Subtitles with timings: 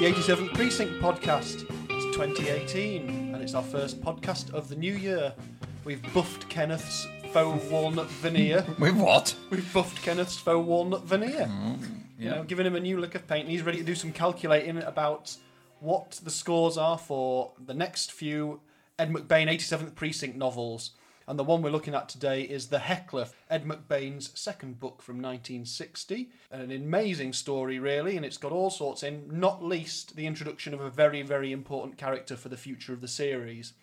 [0.00, 1.66] The 87th Precinct podcast.
[1.90, 5.34] It's 2018, and it's our first podcast of the new year.
[5.84, 8.64] We've buffed Kenneth's faux walnut veneer.
[8.78, 9.34] With what?
[9.50, 11.50] We've buffed Kenneth's faux walnut veneer.
[11.52, 11.86] Mm,
[12.18, 13.42] you know, giving him a new lick of paint.
[13.42, 15.36] and He's ready to do some calculating about
[15.80, 18.62] what the scores are for the next few
[18.98, 20.92] Ed McBain 87th Precinct novels.
[21.30, 25.22] And the one we're looking at today is The Heckler, Ed McBain's second book from
[25.22, 26.28] 1960.
[26.50, 30.80] An amazing story, really, and it's got all sorts in, not least the introduction of
[30.80, 33.74] a very, very important character for the future of the series.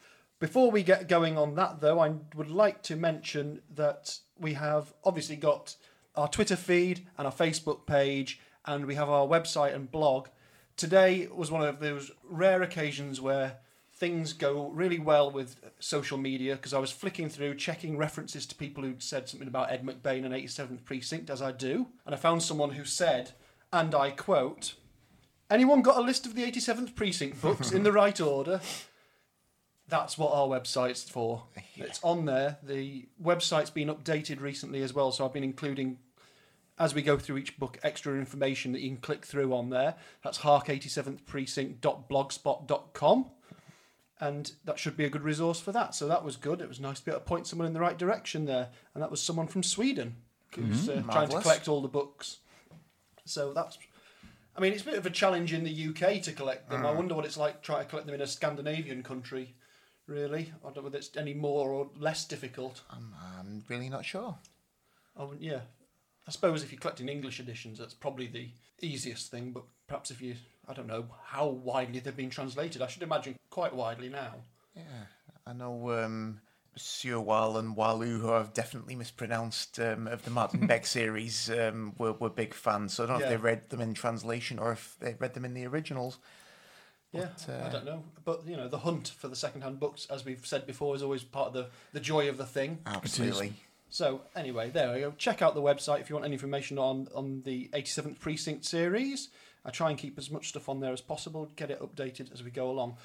[0.41, 4.93] Before we get going on that, though, I would like to mention that we have
[5.05, 5.77] obviously got
[6.17, 10.27] our Twitter feed and our Facebook page, and we have our website and blog.
[10.75, 13.59] Today was one of those rare occasions where
[13.97, 18.55] things go really well with social media because I was flicking through, checking references to
[18.55, 22.17] people who'd said something about Ed McBain and 87th Precinct, as I do, and I
[22.17, 23.31] found someone who said,
[23.73, 24.75] and I quote,
[25.49, 28.59] Anyone got a list of the 87th Precinct books in the right order?
[29.87, 31.43] That's what our website's for.
[31.75, 32.57] It's on there.
[32.61, 35.99] The website's been updated recently as well, so I've been including,
[36.77, 39.95] as we go through each book, extra information that you can click through on there.
[40.21, 43.25] That's hark87thprecinct.blogspot.com,
[44.19, 45.95] and that should be a good resource for that.
[45.95, 46.61] So that was good.
[46.61, 49.03] It was nice to be able to point someone in the right direction there, and
[49.03, 50.15] that was someone from Sweden
[50.55, 52.37] who's uh, trying to collect all the books.
[53.25, 53.77] So that's
[54.57, 56.83] I mean, it's a bit of a challenge in the UK to collect them.
[56.83, 59.53] I wonder what it's like trying to collect them in a Scandinavian country,
[60.07, 60.51] really.
[60.61, 62.81] I don't know whether it's any more or less difficult.
[62.89, 64.35] I'm, I'm really not sure.
[65.15, 65.59] Oh, yeah.
[66.27, 68.49] I suppose if you're collecting English editions, that's probably the
[68.81, 70.35] easiest thing, but perhaps if you,
[70.67, 72.81] I don't know how widely they've been translated.
[72.81, 74.35] I should imagine quite widely now.
[74.75, 74.83] Yeah,
[75.45, 76.41] I know um,
[76.73, 81.93] Monsieur Wall and Wahlöö, who I've definitely mispronounced um, of the Martin Beck series, um,
[81.97, 82.93] were, were big fans.
[82.93, 83.33] So I don't know Yeah.
[83.33, 86.17] if they read them in translation or if they read them in the originals.
[87.13, 88.03] Yeah, But, I uh, don't know.
[88.25, 91.23] But, you know, the hunt for the second-hand books, as we've said before, is always
[91.23, 92.79] part of the, the joy of the thing.
[92.85, 93.53] Absolutely.
[93.89, 95.13] So anyway, there we go.
[95.17, 99.29] Check out the website if you want any information on on the 87th Precinct series.
[99.67, 102.41] I try and keep as much stuff on there as possible, get it updated as
[102.41, 102.95] we go along.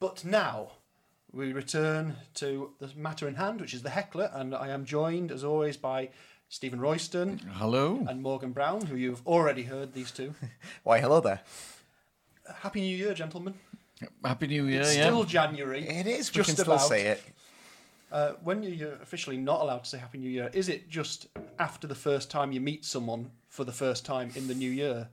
[0.00, 0.72] But now
[1.30, 5.30] we return to the matter in hand, which is the heckler, and I am joined
[5.30, 6.08] as always by
[6.48, 8.02] Stephen Royston Hello.
[8.08, 9.92] and Morgan Brown, who you've already heard.
[9.92, 10.34] These two.
[10.84, 11.40] Why, hello there.
[12.60, 13.54] Happy New Year, gentlemen.
[14.24, 14.80] Happy New Year.
[14.80, 15.04] it's yeah.
[15.06, 15.86] still January.
[15.86, 16.88] It is, we Just can still about.
[16.88, 17.22] say it.
[18.10, 21.26] Uh, when you're officially not allowed to say Happy New Year, is it just
[21.58, 25.08] after the first time you meet someone for the first time in the new year?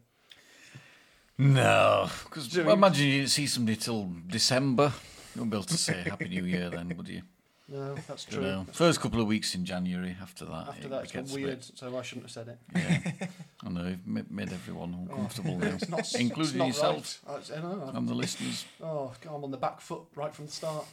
[1.37, 4.93] No, because Do I imagine you didn't see somebody till December.
[5.35, 7.23] You won't be able to say Happy New Year then, would you?
[7.67, 8.43] No, that's You true.
[8.43, 10.15] know, first couple of weeks in January.
[10.21, 12.31] After that, After it that, it's gone gets a bit- weird, so I shouldn't have
[12.31, 12.59] said it.
[12.75, 13.27] Yeah,
[13.65, 13.87] I know.
[13.87, 17.33] You've made everyone uncomfortable oh, now, It's not, it's including not yourself Right.
[17.33, 17.91] I, was- I know.
[17.95, 18.65] and the listeners.
[18.81, 20.85] Oh, God, I'm on the back foot right from the start.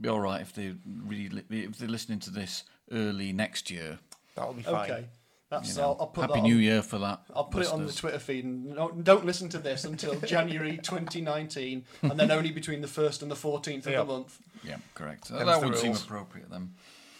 [0.00, 0.74] Be all right if they
[1.04, 3.98] really if they're listening to this early next year.
[4.34, 4.90] That'll be fine.
[4.90, 5.04] Okay,
[5.54, 7.20] that's You know, I'll, I'll put Happy that New on, Year for that.
[7.34, 7.92] I'll put it on the.
[7.92, 8.44] Twitter feed.
[8.44, 13.22] And no, don't listen to this until January 2019, and then only between the first
[13.22, 13.98] and the 14th of Yeah.
[13.98, 14.38] the month.
[14.62, 15.28] Yeah, correct.
[15.28, 16.74] Them's that the would seem appropriate then.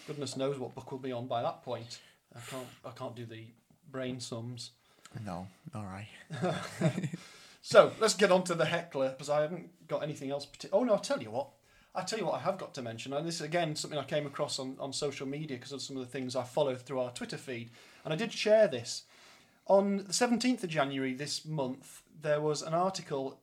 [0.07, 1.99] Goodness knows what book will be on by that point.
[2.37, 2.67] I can't.
[2.85, 3.45] I can't do the
[3.91, 4.71] brain sums.
[5.25, 6.09] No, all right.
[7.67, 10.45] So let's get on to the heckler because I haven't got anything else.
[10.45, 11.49] Partic- oh no, I'll tell you what.
[11.95, 13.15] I'll tell you what I have got to mention.
[13.15, 15.97] And this is again something I came across on, on social media because of some
[15.97, 17.71] of the things I follow through our Twitter feed.
[18.05, 19.05] And I did share this.
[19.67, 23.41] On the 17th of January this month, there was an article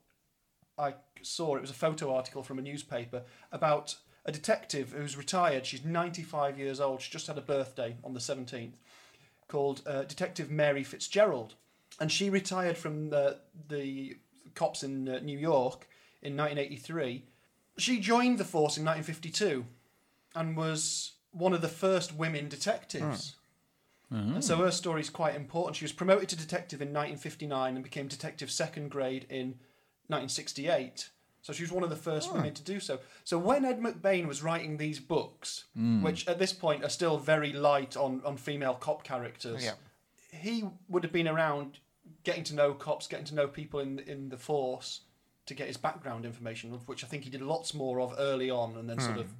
[0.77, 1.55] I saw.
[1.55, 3.95] It was a photo article from a newspaper about
[4.25, 5.65] a detective who's retired.
[5.65, 7.01] She's 95 years old.
[7.01, 8.75] She just had a birthday on the 17th,
[9.47, 11.55] called uh, Detective Mary Fitzgerald.
[11.99, 14.17] And she retired from the, the
[14.53, 15.87] cops in uh, New York
[16.21, 17.23] in 1983.
[17.77, 19.65] She joined the force in 1952
[20.35, 23.35] and was one of the first women detectives.
[24.13, 24.35] Mm-hmm.
[24.35, 25.77] And so her story is quite important.
[25.77, 29.55] She was promoted to detective in 1959 and became detective second grade in
[30.07, 31.09] 1968.
[31.41, 32.35] So she was one of the first ah.
[32.35, 32.99] women to do so.
[33.23, 36.01] So when Ed McBain was writing these books, mm.
[36.01, 39.73] which at this point are still very light on, on female cop characters, Yeah.
[40.31, 41.79] he would have been around
[42.23, 45.01] getting to know cops, getting to know people in in the force
[45.47, 48.77] to get his background information, which I think he did lots more of early on,
[48.77, 49.21] and then sort hmm.
[49.21, 49.33] of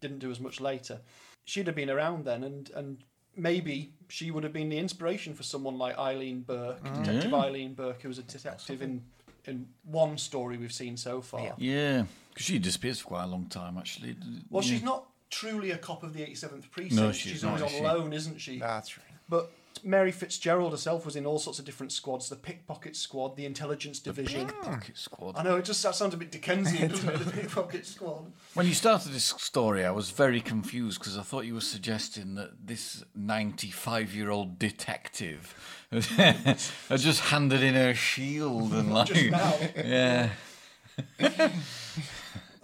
[0.00, 1.00] didn't do as much later.
[1.44, 3.04] She'd have been around then, and and
[3.36, 7.04] maybe she would have been the inspiration for someone like Eileen Burke, mm.
[7.04, 7.38] Detective Yeah.
[7.38, 9.02] Eileen Burke, who was a detective in
[9.44, 11.40] in one story we've seen so far.
[11.40, 11.54] Yeah.
[11.58, 14.14] Yeah, because she disappears for quite a long time, actually.
[14.50, 14.70] Well, Yeah.
[14.70, 16.94] she's not truly a cop of the 87th precinct.
[16.94, 17.84] No, she's she's not, always is on she?
[17.84, 18.58] loan, isn't she?
[18.60, 19.06] That's right.
[19.28, 19.50] But
[19.84, 23.98] Mary Fitzgerald herself was in all sorts of different squads: the pickpocket squad, the intelligence
[23.98, 24.48] division.
[24.62, 25.36] Pocket Squad.
[25.36, 27.18] I know it just that sounds a bit Dickensian, doesn't it?
[27.18, 28.32] The pickpocket squad.
[28.54, 32.34] When you started this story, I was very confused because I thought you were suggesting
[32.36, 35.54] that this 95 year old detective
[35.90, 36.58] had
[36.98, 39.08] just handed in her shield and like.
[39.08, 39.24] Just
[39.76, 40.30] Yeah.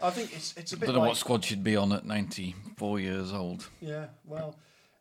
[0.01, 2.05] I think it's it's a bit Don't know like what squad she'd be on at
[2.05, 3.69] 94 years old.
[3.81, 4.07] yeah.
[4.25, 4.57] Well,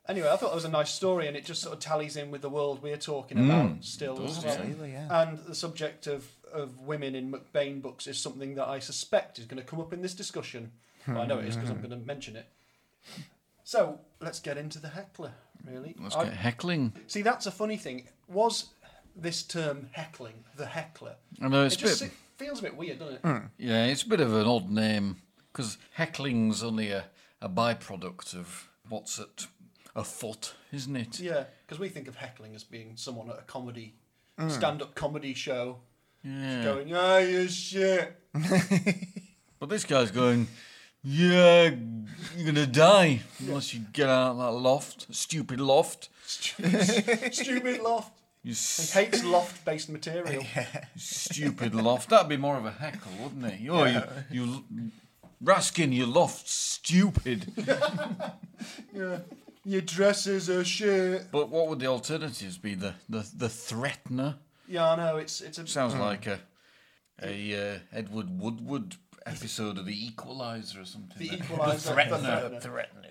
[0.08, 2.30] anyway, I thought it was a nice story, and it just sort of tallies in
[2.30, 4.16] with the world we're talking Mm, about still.
[4.16, 4.86] does, as well.
[4.88, 5.22] Yeah.
[5.22, 9.44] And the subject of, of women in McBain books is something that I suspect is
[9.46, 10.72] going to come up in this discussion.
[11.06, 12.46] Well, I know it is because I'm going to mention it.
[13.64, 15.32] So let's get into the heckler,
[15.64, 15.94] really.
[16.00, 16.92] Let's I- get heckling.
[17.06, 18.08] see, that's a funny thing.
[18.28, 18.66] Was
[19.16, 21.16] this term heckling the heckler?
[21.42, 22.02] I know it's it a bit.
[22.02, 23.42] it feels a bit weird, doesn't it?
[23.58, 25.16] Yeah, it's a bit of an odd name
[25.52, 27.04] because heckling's only a,
[27.40, 29.46] a byproduct of what's at
[29.98, 31.20] afoot, isn't it?
[31.20, 33.94] Yeah, because we think of heckling as being someone at a comedy,
[34.48, 35.78] stand-up comedy show,
[36.24, 36.64] Yeah.
[36.64, 38.16] going, "Ah, you shit."
[39.60, 40.46] But this guy's going,
[41.02, 41.70] yeah,
[42.36, 46.08] you're gonna die unless you get out of that loft, stupid loft.
[46.26, 48.12] Stupid loft.
[48.44, 50.44] You He hates loft-based material.
[50.96, 52.08] stupid loft.
[52.10, 53.68] That'd be more of a heckle, wouldn't it?
[53.68, 54.62] Oh, you, you
[55.42, 57.52] Raskin, you loft, stupid.
[58.94, 59.18] Yeah.
[59.68, 61.30] Your dresses are shit.
[61.30, 62.74] But what would the alternatives be?
[62.74, 64.36] The the the threatener
[64.66, 65.16] Yeah, I know.
[65.18, 66.38] It's it's a sounds like a
[67.22, 71.18] a uh, Edward Woodward episode of The Equalizer or something.
[71.18, 71.92] the like- equalizer.
[71.94, 72.48] Threatener.
[72.60, 73.04] the Threatener.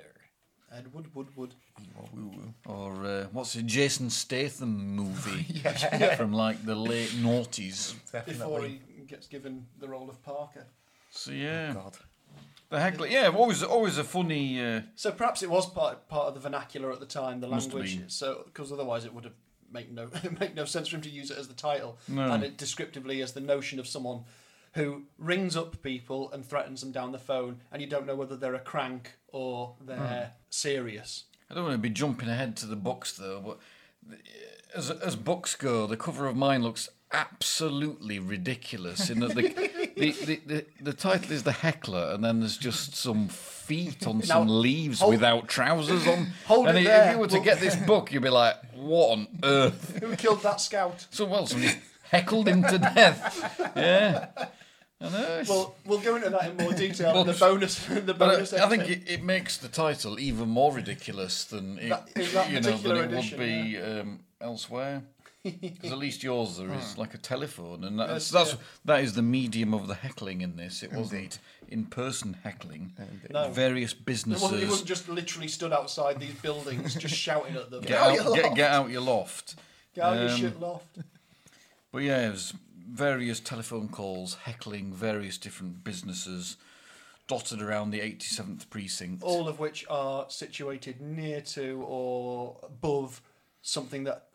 [0.75, 1.53] Edward Woodward.
[2.65, 7.93] Or uh, what's a Jason Statham movie Yeah, from like the late noughties?
[8.25, 10.65] Before he gets given the role of Parker.
[11.11, 11.97] So yeah, God.
[12.69, 13.07] The heckler.
[13.07, 14.61] Yeah, always always a funny.
[14.63, 17.67] Uh, So perhaps it was part part of the vernacular at the time, the Must
[17.67, 17.99] have language.
[17.99, 18.09] been.
[18.09, 19.33] So because otherwise it would have
[19.71, 20.09] make no
[20.39, 22.31] make no sense for him to use it as the title No.
[22.31, 24.21] and it descriptively as the notion of someone
[24.73, 28.35] who rings up people and threatens them down the phone, and you don't know whether
[28.37, 31.23] they're a crank or they're serious.
[31.49, 33.59] I don't want to be jumping ahead to the books though, but
[34.75, 39.09] as as books go, the cover of mine looks absolutely ridiculous.
[39.09, 39.41] In that the
[39.95, 44.21] the, the, the the title is the heckler, and then there's just some feet on
[44.21, 46.27] some leaves hold- without trousers on.
[46.47, 47.11] Hold and it if there.
[47.13, 50.41] you were to Well- get this book, you'd be like, "What on earth?" Who killed
[50.43, 51.07] that scout?
[51.11, 51.73] So well, somebody
[52.11, 53.71] heckled him to death.
[53.75, 54.27] Yeah,
[55.01, 55.43] I know.
[55.47, 57.85] Well, we'll go into that in more detail in the But- bonus.
[57.85, 58.53] The But bonus.
[58.53, 59.01] I, I think episode.
[59.07, 62.63] it, it makes the title even more ridiculous than it, That- that you know than
[62.63, 65.03] particular it edition, would be um, elsewhere.
[65.51, 68.59] Because at least yours there is like a telephone, and that's, Yes, that's yeah.
[68.85, 70.83] that is the medium of the heckling in this.
[70.83, 71.39] It wasn't
[71.69, 72.93] in-person heckling.
[73.29, 73.49] No.
[73.49, 77.69] Various It businesses wasn't, it wasn't just literally stood outside these buildings, just shouting at
[77.71, 77.81] them.
[77.83, 78.55] get out out, your get, loft.
[78.55, 79.55] get out your loft.
[79.95, 80.97] Get out your Um, shit loft.
[81.91, 82.53] But yeah, it was
[82.89, 86.57] various telephone calls heckling various different businesses
[87.27, 89.21] dotted around the 87th precinct.
[89.23, 93.21] All of which are situated near to or above
[93.61, 94.26] something that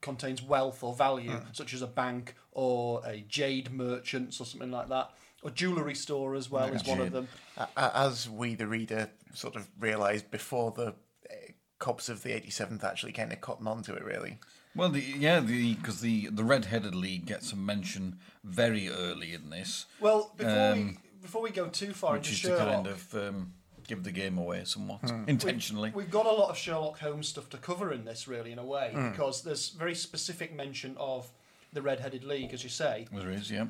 [0.00, 1.52] contains wealth or value, Hmm.
[1.52, 5.10] such as a bank or a jade merchants or something like that.
[5.42, 7.28] Or jewellery store as well is one of them.
[7.56, 10.88] A- a- As we, the reader, sort of realised before the
[11.30, 11.34] uh,
[11.78, 14.38] cops of the 87th actually kind of cotton onto it, really.
[14.74, 19.50] Well, the, yeah, the because the the red-headed league gets a mention very early in
[19.50, 22.72] this, Well, before we Um, before we go too far which into is Sherlock, to
[22.74, 23.54] kind of um,
[23.88, 25.90] give the game away somewhat intentionally.
[25.94, 28.64] We've got a lot of Sherlock Holmes stuff to cover in this, really, in a
[28.64, 29.10] way, Hmm.
[29.10, 31.32] because there's very specific mention of
[31.72, 33.08] the Red-Headed League, as you say.
[33.10, 33.66] there is, yeah.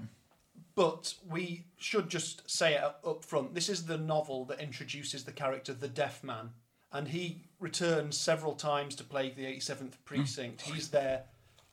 [0.75, 3.55] But we should just say it up, up front.
[3.55, 6.51] This is the novel that introduces the character the Deaf Man,
[6.93, 10.63] and he returns several times to plague the 87th Precinct.
[10.63, 11.25] He's their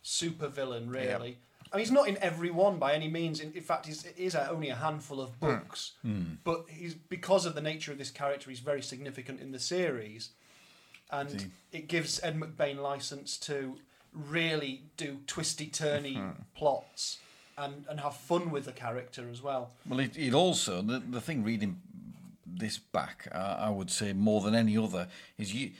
[0.02, 1.40] super villain, really.
[1.72, 3.40] I mean, he's not in every one by any means.
[3.40, 5.46] In, in fact, he's, it is only a handful of hmm.
[5.46, 5.94] books.
[6.02, 6.24] Hmm.
[6.44, 10.30] But he's because of the nature of this character, he's very significant in the series,
[11.12, 13.78] and it gives Ed McBain license to
[14.14, 16.30] really do twisty turny hmm.
[16.56, 17.20] plots
[17.58, 19.72] and and have fun with the character as well.
[19.88, 21.82] Well, it, it also the the thing reading
[22.46, 25.08] this back, uh, I would say more than any other,
[25.38, 25.72] is you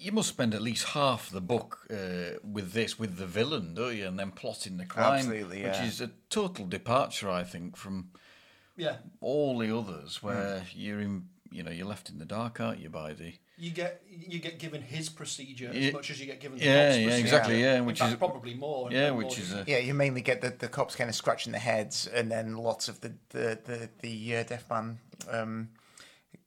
[0.00, 3.96] you must spend at least half the book uh, with this with the villain, don't
[3.96, 8.10] you, and then plotting the crime, Absolutely, which is a total departure, I think, from
[8.76, 11.28] Yeah, all the others where you're in.
[11.52, 12.88] You know, you're left in the dark, aren't you?
[12.90, 16.58] By the you get you get given his procedure as much as you get given
[16.58, 17.20] the Yeah, Doc's yeah, procedure.
[17.26, 18.92] exactly, yeah, which fact, is- probably more.
[18.92, 21.50] yeah, more which is a Yeah, you mainly get the, the cops kind of scratching
[21.50, 25.70] their heads, and then lots of the the the, the uh, deaf man um,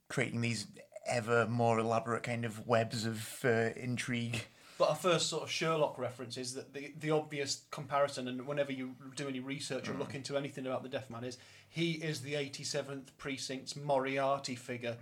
[0.07, 0.67] creating these
[1.05, 4.45] ever more elaborate kind of webs of uh, intrigue.
[4.77, 8.71] But our first sort of Sherlock reference is that the, the obvious comparison, and whenever
[8.71, 11.37] you do any research or look into anything about the Deaf Man, is
[11.69, 14.97] he is the 87th Precinct's Moriarty figure,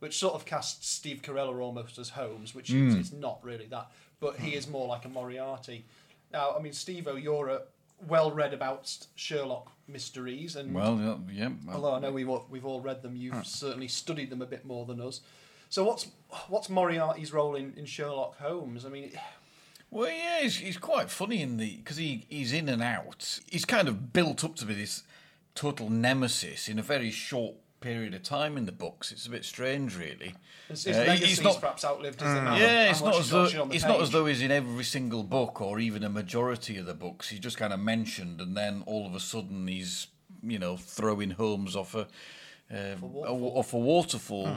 [0.00, 3.90] which sort of casts Steve Carella almost as Holmes, which is it's not really that,
[4.20, 5.84] but he is more like a Moriarty.
[6.32, 7.58] Now, I mean, Steve O, you're uh,
[8.08, 12.80] well read about Sherlock mysteries, and Well, yeah, although I know we've all, we've all
[12.80, 15.20] read them, you've certainly studied them a bit more than us.
[15.72, 16.06] So what's
[16.48, 18.84] what's Moriarty's role in, in Sherlock Holmes?
[18.84, 19.10] I mean,
[19.90, 23.38] Well, yeah, he's, he's quite funny in the because he, he's in and out.
[23.48, 25.02] He's kind of built up to be this
[25.54, 29.12] total nemesis in a very short period of time in the books.
[29.12, 30.34] It's a bit strange, really.
[30.68, 33.16] his, his Uh, he- legacy's he's not- perhaps outlived his amount of- Yeah, it's not
[33.16, 35.78] as though actually on the it's not as though he's in every single book or
[35.80, 37.30] even a majority of the books.
[37.30, 40.08] He's just kind of mentioned, and then all of a sudden he's
[40.42, 42.06] you know throwing Holmes off a,
[42.70, 44.54] uh, a off a waterfall.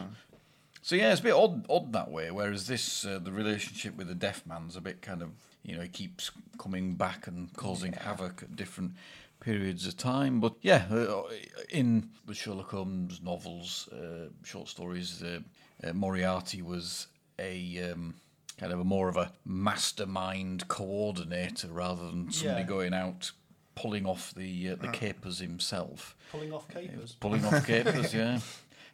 [0.85, 2.29] So yeah, it's a bit odd, odd that way.
[2.29, 5.29] Whereas this, uh, the relationship with the deaf man's a bit kind of,
[5.63, 8.91] you know, he keeps coming back and causing havoc at different
[9.39, 10.39] periods of time.
[10.39, 11.23] But yeah, uh,
[11.71, 15.39] in the Sherlock Holmes novels, uh, short stories, uh,
[15.83, 17.07] uh, Moriarty was
[17.39, 18.13] a um,
[18.59, 22.67] kind of a more of a mastermind coordinator rather than somebody Yeah.
[22.67, 23.31] going out
[23.73, 26.15] pulling off the uh, the capers himself.
[26.31, 27.15] pulling off capers.
[27.19, 28.39] Pulling off capers, yeah.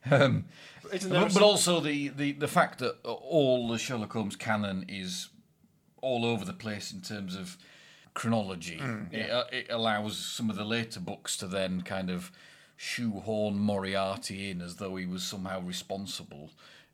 [0.09, 0.45] Um,
[0.89, 5.29] but, but also the, the, the fact that all the Sherlock Holmes canon is
[6.01, 7.57] all over the place in terms of
[8.13, 8.81] chronology.
[9.11, 12.31] it, uh, it allows some of the later books to then kind of
[12.75, 16.49] shoehorn Moriarty in as though he was somehow responsible.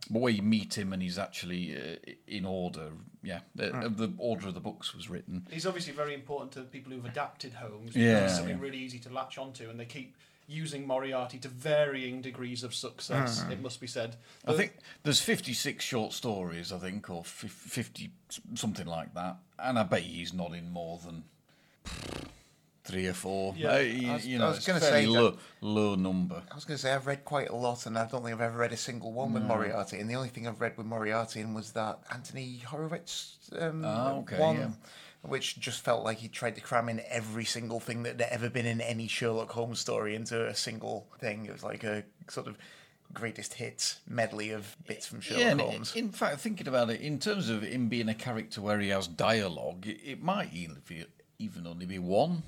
[0.09, 2.91] But where you meet him and he's actually uh, in order,
[3.23, 5.47] yeah, the, the order of the books was written.
[5.49, 7.95] He's obviously very important to people who've adapted Holmes.
[7.95, 8.63] Yeah, it's something yeah.
[8.63, 10.15] really easy to latch onto, and they keep
[10.47, 13.43] using Moriarty to varying degrees of success.
[13.51, 14.15] It must be said.
[14.47, 14.73] I think
[15.03, 18.09] there's 56 short stories, I think, or 50,
[18.55, 19.37] something like that.
[19.59, 21.23] And I bet he's not in more than
[22.85, 23.53] three or four.
[23.57, 25.95] Yeah, Uh, I you, was- you I know, was gonna fairly say that- low, low
[25.95, 26.41] number.
[26.49, 28.39] I was going to say I've read quite a lot, and I don't think I've
[28.41, 29.99] ever read a single one with Moriarty.
[29.99, 34.13] And the only thing I've read with Moriarty in was that Anthony Horowitz um, Ah,
[34.19, 34.69] okay, one, yeah.
[35.27, 38.49] Which just felt like he tried to cram in every single thing that had ever
[38.49, 41.45] been in any Sherlock Holmes story into a single thing.
[41.45, 42.57] It was like a sort of
[43.13, 45.95] greatest hits medley of bits from Sherlock Yeah, Holmes.
[45.95, 49.07] in fact, thinking about it, in terms of him being a character where he has
[49.07, 50.81] dialogue, it, it might even,
[51.39, 52.43] even only be one.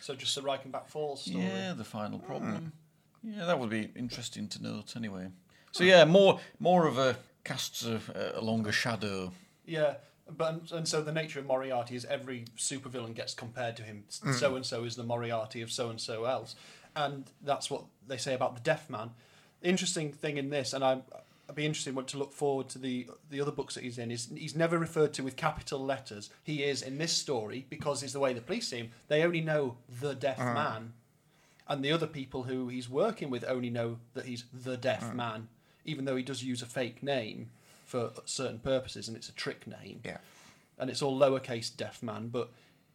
[0.00, 0.14] so.
[0.14, 1.44] Just the Reichenbach Falls story.
[1.44, 2.26] Yeah, the final hmm.
[2.26, 2.72] problem.
[3.22, 5.28] Yeah, that would be interesting to note anyway.
[5.72, 9.32] So yeah, more more of a casts a, uh, a longer shadow.
[9.66, 9.94] Yeah,
[10.36, 14.04] but and so the nature of Moriarty is every supervillain gets compared to him.
[14.08, 16.54] So and so is the Moriarty of so and so else,
[16.94, 19.10] and that's what they say about the Deaf Man.
[19.62, 21.02] Interesting thing in this, and I'm.
[21.50, 24.10] I'd be interested to look forward to the the other books that he's in.
[24.10, 26.28] Is he's never referred to with capital letters.
[26.44, 28.90] He is in this story because it's the way the police see him.
[29.08, 30.52] They only know the deaf uh-huh.
[30.52, 30.92] man,
[31.66, 35.14] and the other people who he's working with only know that he's the deaf uh-huh.
[35.14, 35.48] man,
[35.86, 37.48] even though he does use a fake name
[37.88, 40.18] for certain purposes, and it's a trick name yeah.
[40.78, 42.28] and it's all lowercase deaf man.
[42.28, 42.50] But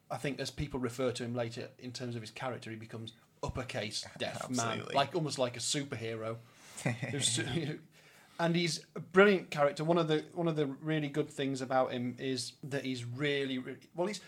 [0.10, 3.14] I think as people refer to him later in terms of his character, he becomes
[3.42, 6.38] uppercase deaf man, like almost like a superhero.
[8.40, 9.84] And he's a brilliant character.
[9.84, 13.60] One of the one of the really good things about him is that he's really,
[13.60, 14.08] really well.
[14.08, 14.22] He's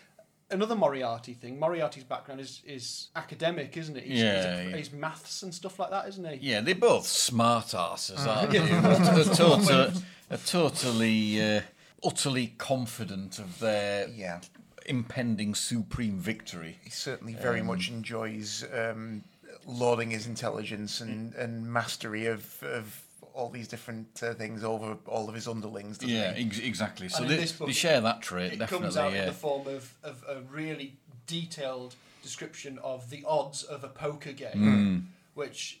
[0.50, 1.58] another Moriarty thing.
[1.58, 4.04] Moriarty's background is is academic, isn't it?
[4.04, 4.76] He's, Yeah, he's, a, yeah.
[4.76, 6.50] he's maths and stuff like that, isn't he?
[6.50, 8.58] Yeah, they're both smart asses, aren't they?
[8.58, 9.92] They're tota-
[10.30, 11.60] are totally, uh,
[12.04, 14.40] utterly confident of their Yeah.
[14.86, 16.78] impending supreme victory.
[16.82, 19.24] He certainly very much enjoys um,
[19.66, 23.02] lauding his intelligence and, and mastery of, of
[23.36, 25.98] all these different uh, things over all of his underlings.
[25.98, 27.08] Doesn't Yeah, ex- exactly.
[27.08, 28.84] So they, this book, they share that trait, it definitely.
[28.86, 29.20] comes out yeah.
[29.20, 30.94] in the form of, of a really
[31.26, 34.98] detailed description of the odds of a poker game, Hmm.
[35.34, 35.80] which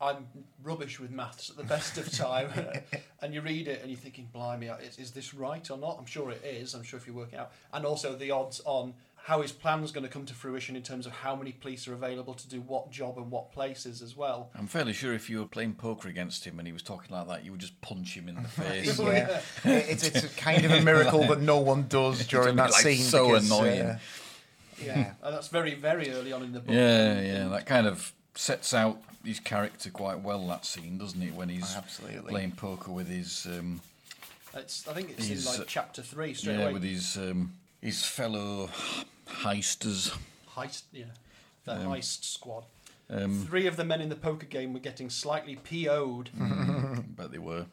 [0.00, 0.26] I'm
[0.62, 2.50] rubbish with maths at the best of time.
[3.22, 5.96] and you read it and you're thinking, blimey, is, is this right or not?
[5.98, 6.74] I'm sure it is.
[6.74, 7.52] I'm sure if you work it out.
[7.72, 11.06] And also the odds on how his plan's going to come to fruition in terms
[11.06, 14.50] of how many police are available to do what job and what places as well.
[14.56, 17.28] I'm fairly sure if you were playing poker against him and he was talking like
[17.28, 18.98] that, you would just punch him in the face.
[18.98, 19.40] yeah.
[19.64, 22.96] it's, it's a kind of a miracle that no one does during that like, scene.
[22.96, 23.80] so because, annoying.
[23.82, 23.98] uh,
[24.84, 25.12] yeah.
[25.22, 26.74] And that's very, very early on in the book.
[26.74, 30.44] Yeah, yeah, that kind of sets out his character quite well.
[30.48, 31.32] That scene, doesn't it?
[31.32, 32.28] When he's Absolutely.
[32.28, 33.80] playing poker with his, um,
[34.54, 36.72] It's, I think it's He's, in uh, like chapter three straight yeah, away.
[36.72, 37.52] with his um,
[37.82, 38.70] his fellow
[39.26, 40.16] heisters.
[40.56, 41.04] heist, yeah,
[41.64, 42.64] the Um, heist squad.
[43.46, 46.30] Three of the men in the poker game were getting slightly PO'd,
[47.16, 47.66] but they were.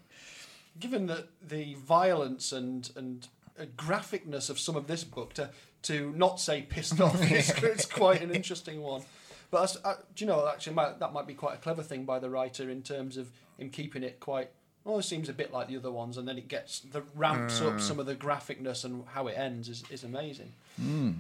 [0.79, 3.27] given that the violence and and
[3.77, 5.49] graphicness of some of this book to
[5.83, 7.19] to not say pissed off.
[7.31, 9.03] It's, it's quite an interesting one.
[9.51, 12.05] But as, uh, do you know, actually, might, that might be quite a clever thing
[12.05, 14.51] by the writer in terms of him keeping it quite.
[14.83, 17.61] Well, it seems a bit like the other ones, and then it gets the ramps
[17.61, 17.81] up mm.
[17.81, 20.53] some of the graphicness and how it ends is, is amazing.
[20.81, 21.15] Mm.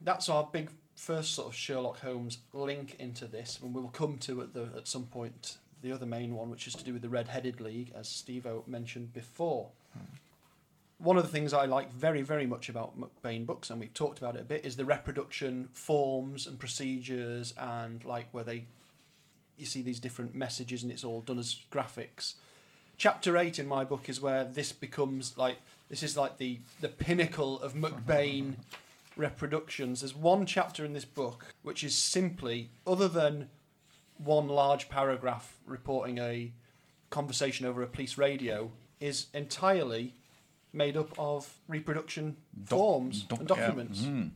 [0.00, 4.18] That's our big first sort of Sherlock Holmes link into this, and we will come
[4.18, 7.02] to at the at some point the other main one, which is to do with
[7.02, 9.68] the Red-Headed League, as Steve mentioned before.
[9.92, 10.04] Hmm.
[10.98, 14.18] One of the things I like very, very much about McBain books, and we've talked
[14.18, 18.64] about it a bit, is the reproduction forms and procedures, and like where they,
[19.58, 22.34] you see these different messages, and it's all done as graphics.
[22.98, 26.88] Chapter eight in my book is where this becomes like this is like the the
[26.88, 28.54] pinnacle of McBain
[29.16, 30.00] reproductions.
[30.00, 33.48] There's one chapter in this book which is simply, other than
[34.18, 36.52] one large paragraph reporting a
[37.10, 40.14] conversation over a police radio, is entirely
[40.72, 43.56] made up of reproduction forms doc- and yeah.
[43.56, 44.00] documents.
[44.00, 44.30] Mm.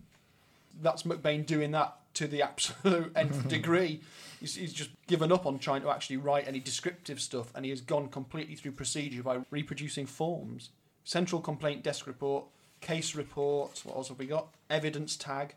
[0.80, 4.00] That's McBain doing that to the absolute nth degree.
[4.40, 7.70] He's, he's just given up on trying to actually write any descriptive stuff, and he
[7.70, 10.70] has gone completely through procedure by reproducing forms.
[11.04, 12.44] Central complaint desk report,
[12.80, 13.80] case report.
[13.84, 14.48] What else have we got?
[14.70, 15.54] Evidence tag,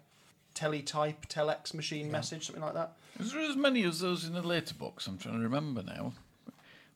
[0.54, 2.94] teletype, telex machine message, something like that.
[3.20, 5.08] Is there as many as those in the later books?
[5.08, 6.14] I'm trying to remember now.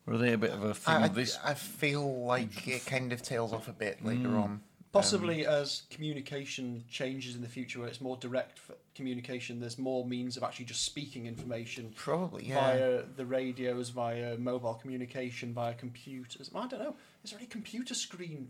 [0.05, 1.37] Were they a bit of a thing I, of this?
[1.43, 4.43] I feel like it kind of tails off a bit later Mm.
[4.43, 4.61] on.
[4.91, 8.59] Possibly um, as communication changes in the future, where it's more direct
[8.95, 12.55] communication, there's more means of actually just speaking information Probably, yeah.
[12.55, 16.49] via the radios, via mobile communication, via computers.
[16.55, 16.95] I don't know.
[17.23, 18.49] Is there any computer screen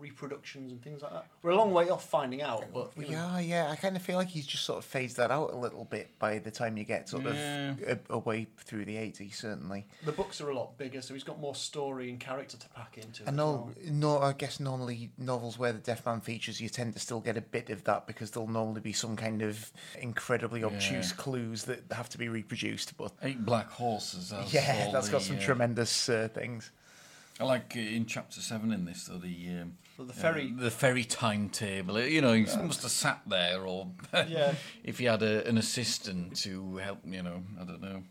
[0.00, 1.26] reproductions and things like that?
[1.42, 3.70] We're a long way off finding out, but you know, Yeah, yeah.
[3.70, 6.18] I kind of feel like he's just sort of phased that out a little bit
[6.18, 7.70] by the time you get sort Yeah.
[7.72, 9.86] of a, away through the 80s, certainly.
[10.04, 12.98] the books are a lot bigger, so he's got more story and character to pack
[12.98, 13.26] into.
[13.26, 13.92] I know, well.
[13.92, 17.36] no, I guess normally novels where the Deaf Man features, you tend to still get
[17.36, 21.16] a bit of that because there'll normally be some kind of incredibly obtuse Yeah.
[21.16, 22.96] clues that have to be reproduced.
[22.96, 24.30] But Eight black horses.
[24.30, 26.70] That's yeah, all that's got the, some uh, tremendous uh, things.
[27.40, 30.70] I like uh, in chapter seven in this though the um, The uh, ferry- the
[30.70, 31.96] ferry timetable.
[31.96, 33.88] uh, You know, he must have sat there, or
[34.28, 34.54] Yeah.
[34.84, 37.00] if he had a, an assistant to help.
[37.04, 38.02] You know, I don't know,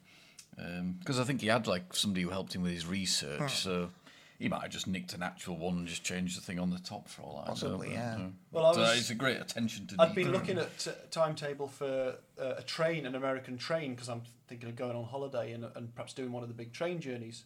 [1.00, 3.52] because I think he had like somebody who helped him with his research.
[3.64, 3.90] So
[4.38, 6.78] he might have just nicked an actual one and just changed the thing on the
[6.80, 7.48] top for all I know.
[7.54, 8.16] Possibly, but, yeah.
[8.16, 10.14] uh, Well, I but, uh, it's a great attention to detail.
[10.14, 14.70] been looking at a timetable for uh, a train, an American train, because I'm thinking
[14.70, 17.46] of going on holiday and, and perhaps doing one of the big train journeys.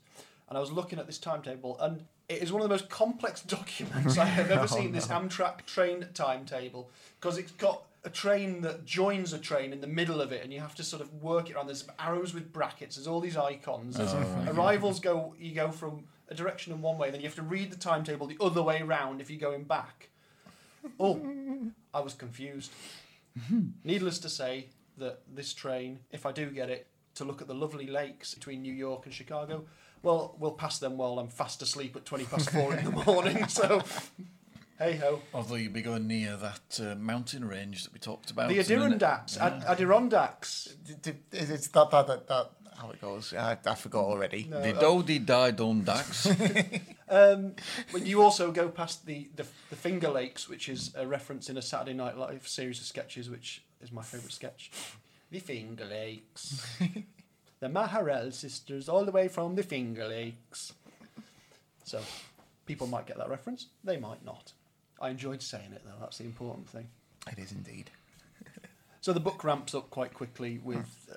[0.50, 3.42] And I was looking at this timetable, and it is one of the most complex
[3.58, 4.92] documents I have ever oh, seen.
[4.92, 6.90] This Amtrak train timetable,
[7.20, 10.52] because it's got a train that joins a train in the middle of it, and
[10.52, 11.68] you have to sort of work it around.
[11.68, 12.96] There's arrows with brackets.
[12.96, 14.00] There's all these icons.
[14.00, 15.36] Oh, there's arrivals go.
[15.38, 18.26] You go from a direction in one way, then you have to read the timetable
[18.26, 20.10] the other way round if you're going back.
[21.00, 21.22] Oh,
[21.94, 22.72] I was confused.
[23.84, 27.54] Needless to say that this train, if I do get it, to look at the
[27.54, 29.66] lovely lakes between New York and Chicago,
[30.04, 33.46] well, we'll pass them while I'm fast asleep at 20 past four in the morning.
[33.50, 33.82] So,
[34.80, 35.22] hey ho.
[35.34, 38.50] Although you'd be going near that uh, mountain range that we talked about.
[38.50, 39.38] The and then it- Adirondacks.
[39.38, 40.76] Ad- Adirondacks.
[40.86, 43.32] D- d- It's that, that, that, that how it goes.
[43.34, 44.48] I, I forgot already.
[44.50, 46.82] No, The Dodie Die Dundax.
[47.12, 47.56] Um,
[47.92, 51.58] but you also go past the, the the Finger Lakes, which is a reference in
[51.58, 54.72] a Saturday Night Live series of sketches, which is my favourite sketch.
[55.30, 56.66] The Finger Lakes.
[57.62, 60.74] the Maharelle sisters, all the way from the Finger Lakes.
[61.86, 62.02] So,
[62.66, 63.68] people might get that reference.
[63.84, 64.52] They might not.
[65.00, 66.00] I enjoyed saying it though.
[66.00, 66.88] That's the important thing.
[67.32, 67.90] It is indeed.
[69.04, 71.16] So the book ramps up quite quickly with uh,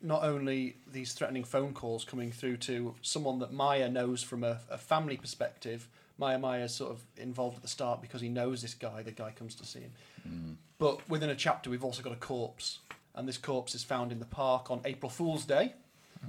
[0.00, 4.60] not only these threatening phone calls coming through to someone that Meyer knows from a,
[4.70, 5.86] a family perspective.
[6.16, 9.02] Meyer Meyer's sort of involved at the start because he knows this guy.
[9.02, 9.92] The guy comes to see him.
[10.78, 12.78] But within a chapter, we've also got a corpse,
[13.14, 15.74] and this corpse is found in the park on April Fool's Day.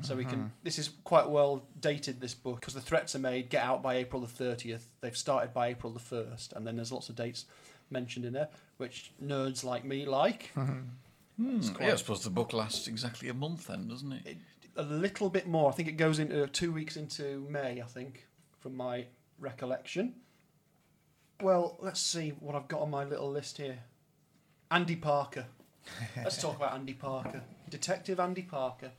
[0.02, 0.52] So we can.
[0.64, 2.22] This is quite well dated.
[2.22, 3.50] This book because the threats are made.
[3.50, 4.88] Get out by April the thirtieth.
[5.02, 7.46] They've started by April the first, and then there's lots of dates
[7.90, 10.52] mentioned in there, which nerds like me like.
[10.54, 10.82] Hmm,
[11.74, 14.26] quite- yeah, I suppose the book lasts exactly a month then, doesn't it?
[14.26, 14.38] It,
[14.76, 15.70] a little bit more.
[15.72, 17.82] I think it goes into two weeks into May.
[17.82, 18.28] I think,
[18.60, 19.06] from my
[19.40, 20.14] recollection.
[21.42, 23.80] Well, let's see what I've got on my little list here.
[24.72, 25.46] Andy Parker.
[26.18, 27.44] Let's talk about Andy Parker.
[27.70, 28.92] Detective Andy Parker.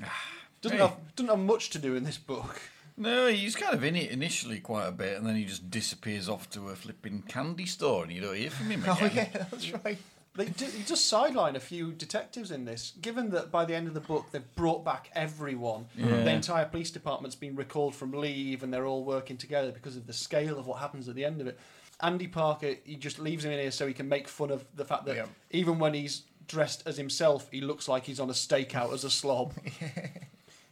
[0.62, 0.84] Doesn't Hey.
[0.84, 2.60] have doesn't have much to do in this book.
[2.96, 6.28] No, he's kind of in it initially quite a bit, and then he just disappears
[6.28, 9.30] off to a flipping candy store, and you don't hear from him oh, again.
[9.34, 9.98] Oh yeah, that's right.
[10.34, 12.92] They do, does sideline a few detectives in this.
[13.02, 16.22] Given that by the end of the book they've brought back everyone, Yeah.
[16.22, 20.06] the entire police department's been recalled from leave, and they're all working together because of
[20.06, 21.58] the scale of what happens at the end of it.
[22.00, 24.84] Andy Parker, he just leaves him in here so he can make fun of the
[24.84, 25.26] fact that Yeah.
[25.50, 26.22] even when he's
[26.52, 29.54] dressed as himself, he looks like he's on a stakeout as a slob.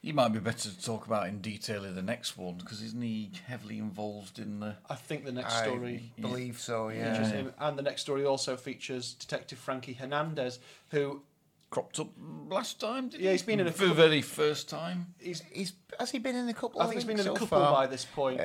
[0.02, 3.02] He might be better to talk about in detail in the next one because isn't
[3.02, 4.76] he heavily involved in the?
[4.88, 6.88] I think the next story I believe so.
[6.88, 7.12] Yeah.
[7.12, 11.20] features him, and the next story also features Detective Frankie Hernandez, who
[11.68, 12.08] Cropped up
[12.48, 13.32] last time, did Yeah, he?
[13.32, 15.12] he's been in a for the couple- very first time.
[15.18, 15.42] he's.
[15.52, 16.80] He's has he been in a couple?
[16.80, 17.70] I think he's been in a so couple far?
[17.72, 18.40] by this point.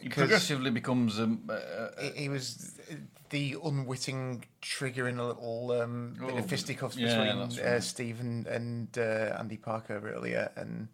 [0.00, 2.72] He 'Cause- progressively becomes um, uh, uh, He, he was
[3.30, 7.80] the unwitting trigger in a little um, bit Oh, of fisticuffs yeah, between that's uh.
[7.80, 10.88] Steve and, and uh, Andy Parker earlier, and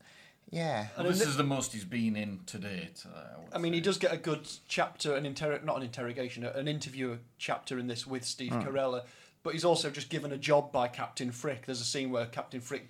[0.51, 3.05] yeah, And this is the most he's been in to date.
[3.13, 3.19] uh,
[3.53, 6.69] I, I mean, he does get a good chapter, an inter- not an interrogation, an
[6.69, 9.03] interview chapter in this with Steve Carella,
[9.43, 11.67] but he's also just given a job by Captain Frick.
[11.67, 12.87] There's a scene where Captain Frick,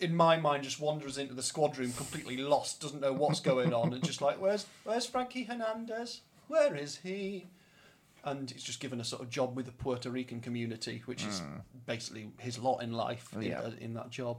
[0.00, 3.72] in my mind, just wanders into the squad room completely lost, doesn't know what's going
[3.72, 6.20] on, and just like, where's where's Frankie Hernandez?
[6.48, 7.46] Where is he?
[8.24, 11.42] And he's just given a sort of job with the Puerto Rican community, which is
[11.86, 13.60] basically his lot in life in, Yeah.
[13.60, 14.38] uh, in that job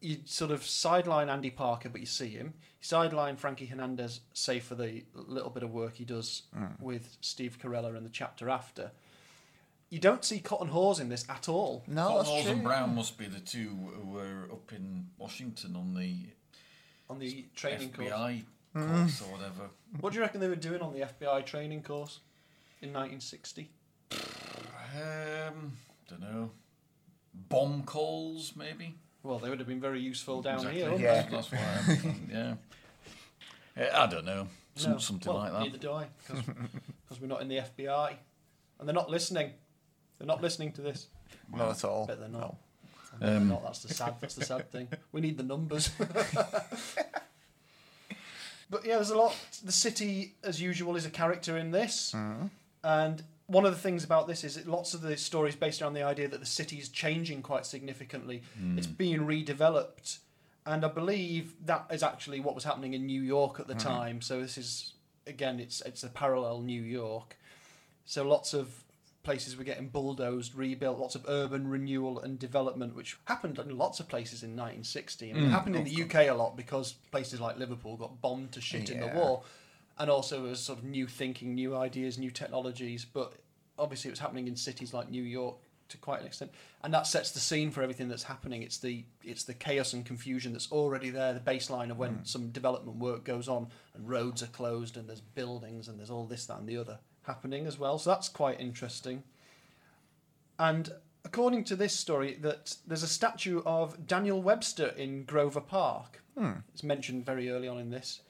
[0.00, 2.54] you sort of sideline Andy Parker, but you see him.
[2.80, 6.42] You sideline Frankie Hernandez, save for the little bit of work he does
[6.78, 8.92] with Steve Carella in the chapter after.
[9.90, 11.82] You don't see Cotton Hawes in this at all.
[11.88, 12.52] no, Cotton that's Hawes true.
[12.52, 16.26] and Brown must be the two who were up in Washington on the
[17.10, 18.08] On the training course.
[18.08, 18.44] FBI
[18.76, 18.98] Mm-hmm.
[19.00, 19.70] course or whatever.
[19.98, 22.20] What do you reckon they were doing on the FBI training course
[22.80, 23.70] in 1960?
[24.12, 25.72] Um,
[26.08, 26.50] don't know.
[27.48, 28.94] Bomb calls, maybe.
[29.22, 30.80] Well, they would have been very useful down Exactly.
[30.80, 30.92] here.
[30.98, 31.28] Yeah.
[31.30, 32.08] That's, that's why.
[32.10, 32.54] I'm, yeah.
[33.76, 34.48] Yeah, I don't know.
[34.74, 34.98] Some, No.
[34.98, 35.60] Something Well, like that.
[35.62, 38.16] Neither do I, because we're not in the FBI,
[38.80, 39.52] and they're not listening.
[40.18, 41.06] They're not listening to this.
[41.54, 42.06] Not at all.
[42.06, 42.40] Bet they're not.
[42.40, 42.58] No.
[43.20, 43.62] They're Um, not.
[43.62, 44.14] That's the sad.
[44.20, 44.88] That's the sad thing.
[45.12, 45.90] We need the numbers.
[48.70, 49.36] but yeah, there's a lot.
[49.64, 52.14] The city, as usual, is a character in this,
[52.88, 55.92] and one of the things about this is that lots of the stories based around
[55.92, 58.42] the idea that the city is changing quite significantly.
[58.58, 58.78] Hmm.
[58.78, 60.18] It's being redeveloped,
[60.64, 63.80] and I believe that is actually what was happening in New York at the hmm.
[63.80, 64.20] time.
[64.22, 64.94] So this is
[65.26, 67.36] again, it's it's a parallel New York.
[68.06, 68.84] So lots of
[69.22, 74.00] places were getting bulldozed, rebuilt, lots of urban renewal and development, which happened in lots
[74.00, 75.28] of places in 1960.
[75.28, 78.22] I mean, it hmm, happened in the UK a lot because places like Liverpool got
[78.22, 79.42] bombed to shit in the war,
[79.98, 83.04] and also as sort of new thinking, new ideas, new technologies.
[83.04, 83.34] But
[83.78, 85.56] obviously, it was happening in cities like New York
[85.88, 86.50] to quite an extent,
[86.82, 88.62] and that sets the scene for everything that's happening.
[88.62, 92.24] It's the it's the chaos and confusion that's already there, the baseline of when hmm.
[92.24, 96.26] some development work goes on and roads are closed and there's buildings and there's all
[96.26, 97.98] this, that, and the other happening as well.
[97.98, 99.22] So that's quite interesting.
[100.58, 100.90] And
[101.24, 106.22] according to this story, that there's a statue of Daniel Webster in Grover Park.
[106.36, 106.52] Hmm.
[106.72, 108.20] It's mentioned very early on in this.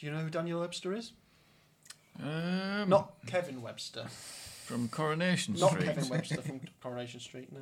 [0.00, 1.12] Do you know who Daniel Webster is?
[2.22, 4.06] Um, Not Kevin Webster.
[4.64, 5.86] from Coronation Not Street.
[5.86, 7.48] Not Kevin Webster from Coronation Street.
[7.52, 7.60] No.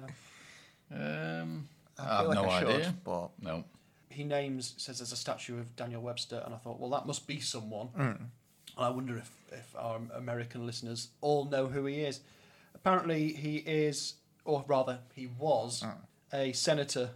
[0.97, 2.95] Um, I, I have like no I should, idea.
[3.05, 3.65] but No.
[4.11, 7.27] He names says there's a statue of Daniel Webster, and I thought, well, that must
[7.27, 7.89] be someone.
[7.89, 8.01] Hmm.
[8.03, 8.27] And
[8.79, 12.21] I wonder if if our American listeners all know who he is.
[12.75, 15.91] Apparently, he is, or rather, he was Hmm.
[16.33, 17.11] a senator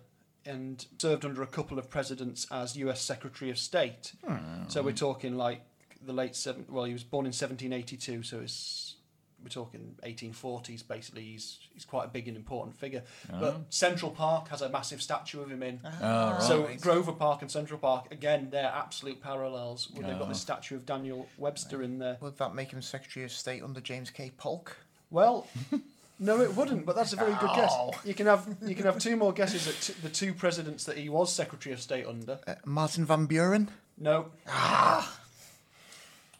[0.46, 3.00] and served under a couple of presidents as U.S.
[3.00, 4.12] Secretary of State.
[4.26, 4.68] Hmm.
[4.68, 5.62] So we're talking like
[6.05, 6.64] the late seven.
[6.68, 8.96] Well, he was born in 1782, so it's
[9.42, 10.87] we're talking 1840s.
[10.87, 13.02] Basically, he's he's quite a big and important figure.
[13.28, 15.81] But Central Park has a massive statue of him in.
[15.85, 16.42] Oh, right.
[16.42, 19.88] So Grover Park and Central Park, again, they're absolute parallels.
[19.92, 20.28] Well, They've got Ah.
[20.28, 22.18] the statue of Daniel Webster in there.
[22.20, 24.31] would that make him Secretary of State under James K.
[24.37, 24.76] Polk?
[25.11, 25.46] Well,
[26.23, 26.87] no, it wouldn't.
[26.87, 27.73] But that's a very good guess.
[27.75, 27.91] Oh.
[28.05, 30.97] You can have you can have two more guesses at t- the two presidents that
[30.97, 32.39] he was Secretary of State under.
[32.47, 33.71] Uh, Martin Van Buren?
[33.99, 35.19] No, Ah.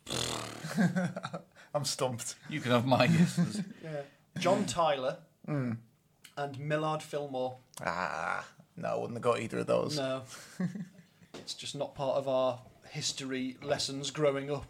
[1.75, 2.35] I'm stumped.
[2.49, 3.63] You can have my guesses.
[3.85, 4.03] yeah.
[4.39, 5.79] John Tyler and
[6.59, 7.57] Millard Fillmore.
[7.85, 9.97] Ah, no, I wouldn't have got either of those.
[9.97, 10.23] No,
[11.35, 14.67] it's just not part of our history lessons growing up.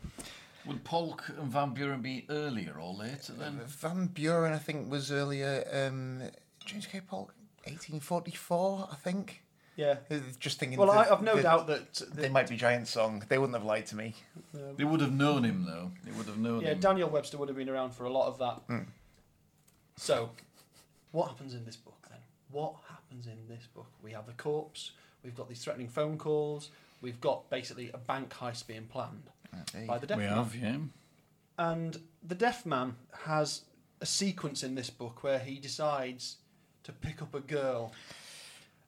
[0.67, 3.61] Would Polk and Van Buren be earlier or later then?
[3.67, 5.65] Van Buren, I think, was earlier.
[5.73, 6.23] Um,
[6.65, 7.01] James K.
[7.01, 9.43] Polk, 1844, I think.
[9.77, 9.97] Yeah.
[10.11, 10.79] Uh, Just thinking.
[10.79, 12.03] Well, I, that- I've no that doubt that.
[12.15, 13.25] They Might Be Giants Song.
[13.29, 14.15] They wouldn't have lied to me.
[14.77, 15.91] They would have known him though.
[16.05, 16.81] They would have known yeah, him.
[16.81, 18.85] Daniel Webster would have been around for a lot of that.
[19.97, 20.31] So,
[21.11, 22.19] what happens in this book then?
[22.51, 23.91] What happens in this book?
[24.03, 24.93] We have the corpse.
[25.25, 26.71] We've got these threatening phone calls.
[27.01, 29.25] We've got basically a bank heist being planned
[29.87, 30.37] by the deaf we man.
[30.37, 30.77] have, yeah.
[31.59, 33.63] And the deaf man has
[34.01, 36.37] a sequence in this book where he decides
[36.85, 37.93] to pick up a girl.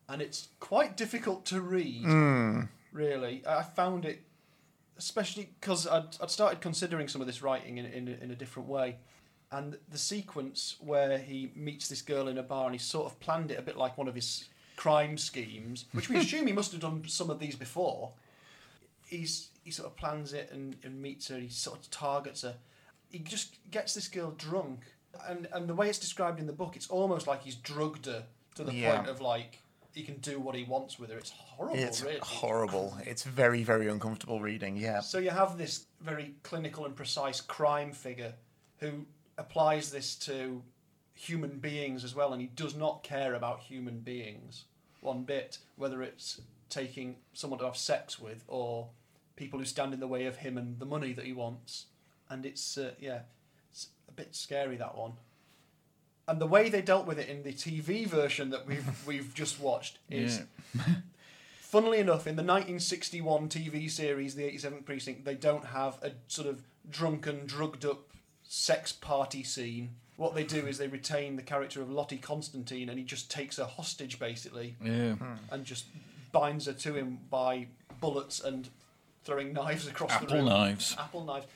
[0.09, 2.61] And it's quite difficult to read, hmm.
[2.92, 3.42] really.
[3.46, 4.22] I found it
[4.96, 8.68] especially because I'd, I'd started considering some of this writing in, in, in a different
[8.68, 8.96] way.
[9.50, 13.18] And the sequence where he meets this girl in a bar and he sort of
[13.20, 16.72] planned it a bit like one of his crime schemes, which we assume he must
[16.72, 18.12] have done some of these before.
[19.07, 21.38] He's he sort of plans it and, and meets her.
[21.38, 22.55] He sort of targets her.
[23.11, 24.81] He just gets this girl drunk,
[25.29, 28.24] and and the way it's described in the book, it's almost like he's drugged her
[28.57, 28.96] to the Yeah.
[28.96, 29.59] point of like
[29.92, 31.16] he can do what he wants with her.
[31.18, 32.18] It's horrible, It's really.
[32.20, 32.96] horrible.
[33.07, 34.77] It's very, very uncomfortable reading.
[34.77, 35.00] Yeah.
[35.00, 38.35] So you have this very clinical and precise crime figure
[38.79, 39.07] who
[39.38, 40.62] applies this to
[41.14, 44.64] human beings as well, and he does not care about human beings
[45.00, 48.88] one bit, whether it's taking someone to have sex with or
[49.37, 51.87] people who stand in the way of him and the money that he wants.
[52.31, 53.20] And it's uh, yeah,
[53.70, 55.12] it's a bit scary that one.
[56.27, 59.61] And the way they dealt with it in the TV version that we've we've just
[59.61, 60.42] watched is
[60.75, 60.83] Yeah.
[61.61, 66.47] Funnily enough, in the 1961 TV series, The 87th Precinct, they don't have a sort
[66.47, 68.03] of drunken, drugged up
[68.44, 69.90] sex party scene.
[70.16, 73.57] What they do is they retain the character of Lottie Constantine and he just takes
[73.57, 75.16] her hostage, basically, Yeah.
[75.51, 75.87] and just
[76.31, 77.66] binds her to him by
[78.01, 78.68] bullets and
[79.25, 80.45] throwing knives across the Apple room.
[80.47, 80.97] knives.
[80.99, 81.47] Apple knives.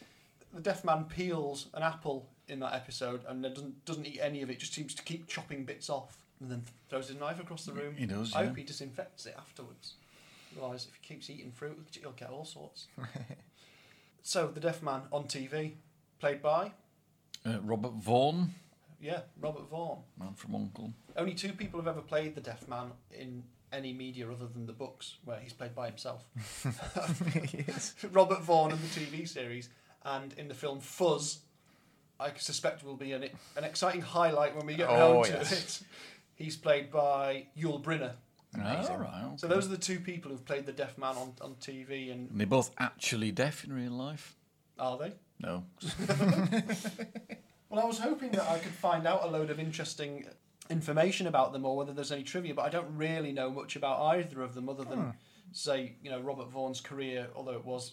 [0.54, 4.48] The deaf man peels an apple in that episode and doesn't, doesn't eat any of
[4.50, 7.72] it, just seems to keep chopping bits off and then throws his knife across the
[7.72, 7.94] room.
[7.96, 8.46] He does, I yeah.
[8.48, 9.94] hope he disinfects it afterwards.
[10.56, 12.86] Otherwise, if he keeps eating fruit, he'll get all sorts.
[14.22, 15.72] so, the deaf man on TV,
[16.20, 16.72] played by,
[17.44, 18.54] Uh, Robert Vaughan,
[19.00, 19.98] yeah, Robert Vaughan.
[20.18, 20.92] man from Uncle.
[21.16, 24.72] Only two people have ever played the deaf man in any media other than the
[24.72, 26.24] books, where he's played by himself.
[28.12, 29.68] Robert Vaughan in the TV series,
[30.04, 31.40] and in the film Fuzz,
[32.20, 35.52] I suspect will be an, an exciting highlight when we get Oh, round to yes.
[35.82, 35.86] it.
[36.34, 38.12] He's played by Yul Brynner.
[38.54, 38.94] Amazing.
[38.94, 39.32] All right.
[39.36, 39.54] So okay.
[39.54, 42.40] those are the two people who've played the deaf man on, on TV, and And
[42.40, 44.34] they're both actually deaf in real life?
[44.78, 45.12] are they?
[45.40, 45.64] No.
[47.70, 50.24] Well, I was hoping that I could find out a load of interesting
[50.70, 54.00] information about them or whether there's any trivia, but I don't really know much about
[54.16, 55.10] either of them other than, hmm.
[55.52, 57.92] say, you know, Robert Vaughan's career, although it was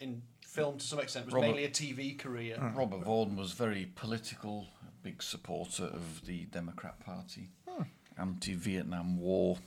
[0.00, 2.56] in film to some extent, was Robert- mainly a TV career.
[2.56, 2.76] Hmm.
[2.76, 7.82] Robert Vaughan was very political, a big supporter of the Democrat Party, hmm.
[8.18, 9.58] anti Vietnam War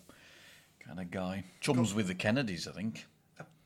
[0.86, 1.44] kind of guy.
[1.62, 3.06] Chums with the Kennedys, I think.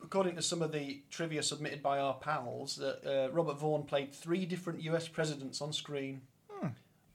[0.02, 4.14] According to some of the trivia submitted by our pals, that uh, Robert Vaughan played
[4.14, 6.22] three different US presidents on screen.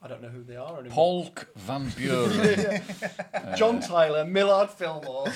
[0.04, 0.90] I don't know who they are anymore.
[0.90, 2.82] Polk Van Buren.
[3.56, 5.28] John Tyler, Millard Fillmore,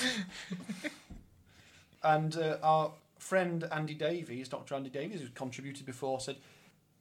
[2.02, 4.74] and uh, our friend Andy Davies, Dr.
[4.74, 6.36] Andy Davies, who's contributed before, said,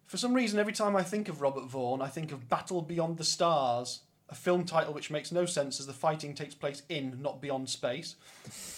[0.05, 3.17] "For some reason, every time I think of Robert Vaughan, I think of Battle Beyond
[3.17, 3.99] the Stars,
[4.29, 7.69] a film title which makes no sense as the fighting takes place in, not beyond
[7.69, 8.15] space.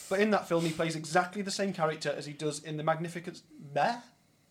[0.09, 2.83] But in that film, he plays exactly the same character as he does in the
[2.83, 3.41] Magnificent.
[3.73, 3.97] Meh?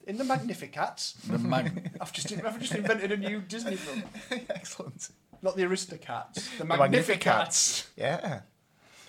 [0.08, 1.14] In the Magnificats.
[1.28, 4.02] the mag- I've just I've just invented a new Disney film,
[4.50, 5.10] Excellent.
[5.42, 7.86] not the Aristocats, the The Magnificats.
[7.96, 8.40] Yeah,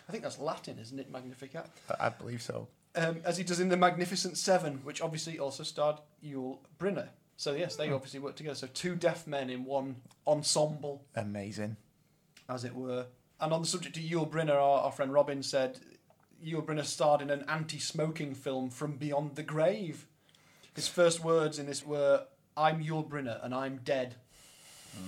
[0.07, 1.09] I think that's Latin, isn't it?
[1.11, 1.67] Magnificat.
[1.99, 2.67] I- believe so.
[2.95, 7.07] Um, as he does in the Magnificent Seven, which obviously also starred Yul Brynner.
[7.37, 8.55] So yes, they obviously work together.
[8.55, 9.95] So two deaf men in one
[10.27, 11.77] ensemble, Amazing.
[12.49, 13.05] as it were.
[13.39, 15.79] And on the subject of Yul Brynner, our, our friend Robin said
[16.45, 20.07] Yul Brynner starred in an anti-smoking film from Beyond the Grave.
[20.79, 22.23] His first words in this were,
[22.55, 24.15] "I'm Yul Brynner and I'm dead."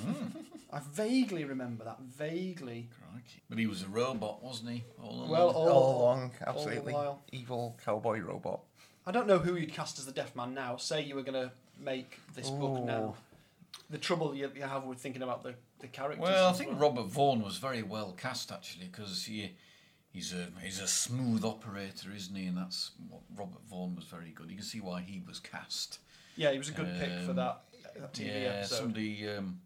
[0.04, 0.26] Hmm.
[0.70, 2.02] I vaguely remember that.
[2.02, 2.90] Vaguely.
[3.00, 3.42] Crikey.
[3.50, 4.84] But he was a robot, wasn't he?
[5.02, 5.30] All along?
[5.30, 7.22] Well, all, All along, all absolutely while.
[7.32, 8.60] evil cowboy robot.
[9.08, 10.76] I don't know who you'd cast as the deaf man now.
[10.76, 13.16] Say you were going to make this book now.
[13.90, 16.22] The trouble you, you have with thinking about the, the characters.
[16.22, 16.80] Well, I think well.
[16.90, 19.56] Robert Vaughan was very well cast actually because he
[20.12, 22.46] he's a he's a smooth operator, isn't he?
[22.46, 24.50] And that's what Robert Vaughan was very good.
[24.50, 26.00] You can see why he was cast.
[26.36, 27.62] Yeah, he was a good pick for Um, that,
[27.96, 28.76] that TV yeah, episode.
[28.76, 29.60] somebody um,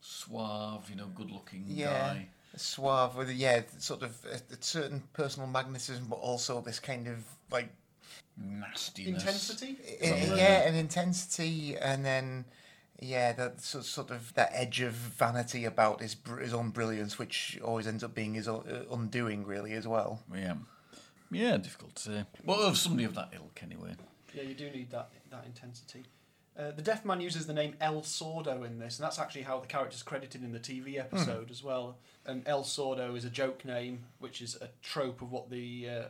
[0.00, 1.86] suave, you know, good-looking Yeah.
[2.14, 2.28] guy.
[2.56, 7.24] Suave with yeah, sort of a, a certain personal magnetism, but also this kind of
[7.50, 7.70] like
[8.36, 9.22] Nastiness.
[9.22, 9.76] Intensity.
[10.02, 10.36] i- Something.
[10.38, 12.44] yeah, an intensity, and then
[13.00, 17.18] yeah, that sort sort of that edge of vanity about his br- his own brilliance,
[17.18, 20.22] which always ends up being his uh, undoing, really, as well.
[20.34, 20.54] Yeah.
[21.30, 22.24] Yeah, difficult to say.
[22.44, 23.94] But of somebody of that ilk, anyway.
[24.34, 26.04] Yeah, you do need that that intensity.
[26.58, 29.58] Uh, the deaf man uses the name El Sordo in this, and that's actually how
[29.58, 31.96] the character's credited in the TV episode as well.
[32.26, 36.02] And El Sordo is a joke name, which is a trope of what the uh,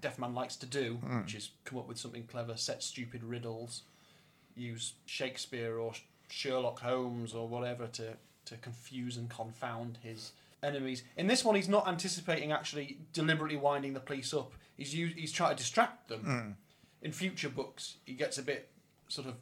[0.00, 3.82] deaf man likes to do, which is come up with something clever, set stupid riddles,
[4.54, 5.92] use Shakespeare or
[6.28, 8.14] Sherlock Holmes or whatever to,
[8.46, 11.02] to confuse and confound his enemies.
[11.16, 14.52] In this one, he's not anticipating actually deliberately winding the police up.
[14.76, 16.20] He's u- he's trying to distract them.
[16.20, 16.50] Hmm.
[17.00, 18.68] in future books he gets a bit
[19.08, 19.34] sort of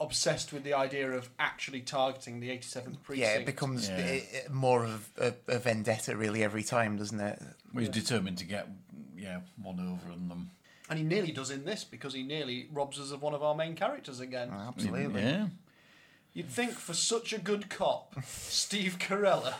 [0.00, 3.18] obsessed with the idea of actually targeting the 87th precinct.
[3.18, 3.96] Yeah, it becomes Yeah.
[3.96, 7.40] i i- more of a, a vendetta really every time, doesn't it?
[7.76, 8.68] He's determined to get
[9.16, 10.50] yeah one over on them.
[10.90, 13.54] and he nearly does in this because he nearly robs us of one of our
[13.54, 14.50] main characters again.
[14.50, 15.22] Absolutely.
[15.22, 15.46] Yeah.
[16.34, 19.54] You'd think for such a good cop, Steve Carella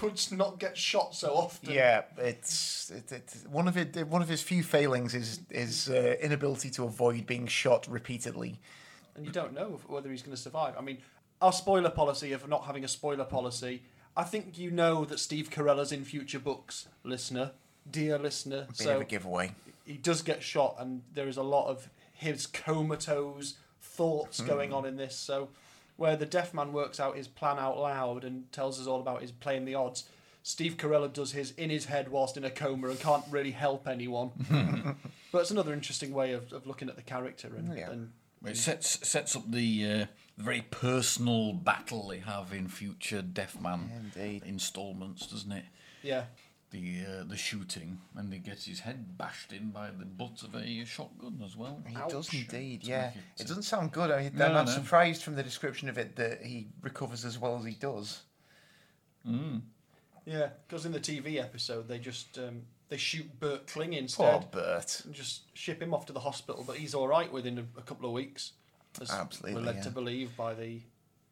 [0.00, 1.74] would not get shot so often.
[1.74, 4.06] Yeah, it's it, it, one of it.
[4.06, 8.58] One of his few failings is his uh, inability to avoid being shot repeatedly.
[9.16, 10.74] and you don't know whether he's going to survive.
[10.78, 10.98] I mean,
[11.42, 13.82] our spoiler policy of not having a spoiler policy.
[14.16, 17.52] I think you know that Steve Carella's in future books, listener,
[17.88, 18.66] dear listener.
[18.68, 19.52] Bit so of a giveaway.
[19.84, 24.86] he does get shot, and there is a lot of his comatose thoughts going on
[24.86, 25.14] in this.
[25.16, 25.50] So,
[25.98, 29.20] where the deaf man works out his plan out loud and tells us all about
[29.20, 30.08] his playing the odds,
[30.42, 33.86] Steve Carella does his in his head whilst in a coma and can't really help
[33.86, 34.30] anyone.
[35.32, 37.90] but it's another interesting way of, of looking at the character and, Yeah.
[37.90, 38.12] and
[38.46, 40.06] It sets sets up the uh,
[40.38, 44.44] very personal battle they have in future Deaf Man Indeed.
[44.46, 45.64] installments, doesn't it?
[46.02, 46.24] yeah.
[46.70, 50.54] The uh, the shooting and he gets his head bashed in by the butt of
[50.54, 51.82] a shotgun as well.
[51.86, 52.10] He Ouch.
[52.10, 53.08] does indeed, yeah.
[53.08, 54.10] it, It doesn't sound good.
[54.10, 54.70] I mean, no, I'm no.
[54.70, 58.20] surprised from the description of it that he recovers as well as he does.
[60.26, 64.50] Yeah, because in the TV episode they just um, they shoot Bert Kling Poor instead
[64.50, 65.02] Bert.
[65.04, 67.82] and just ship him off to the hospital, but he's all right within a, a
[67.82, 68.52] couple of weeks.
[69.00, 69.82] As Absolutely, we're led yeah.
[69.82, 70.80] to believe by the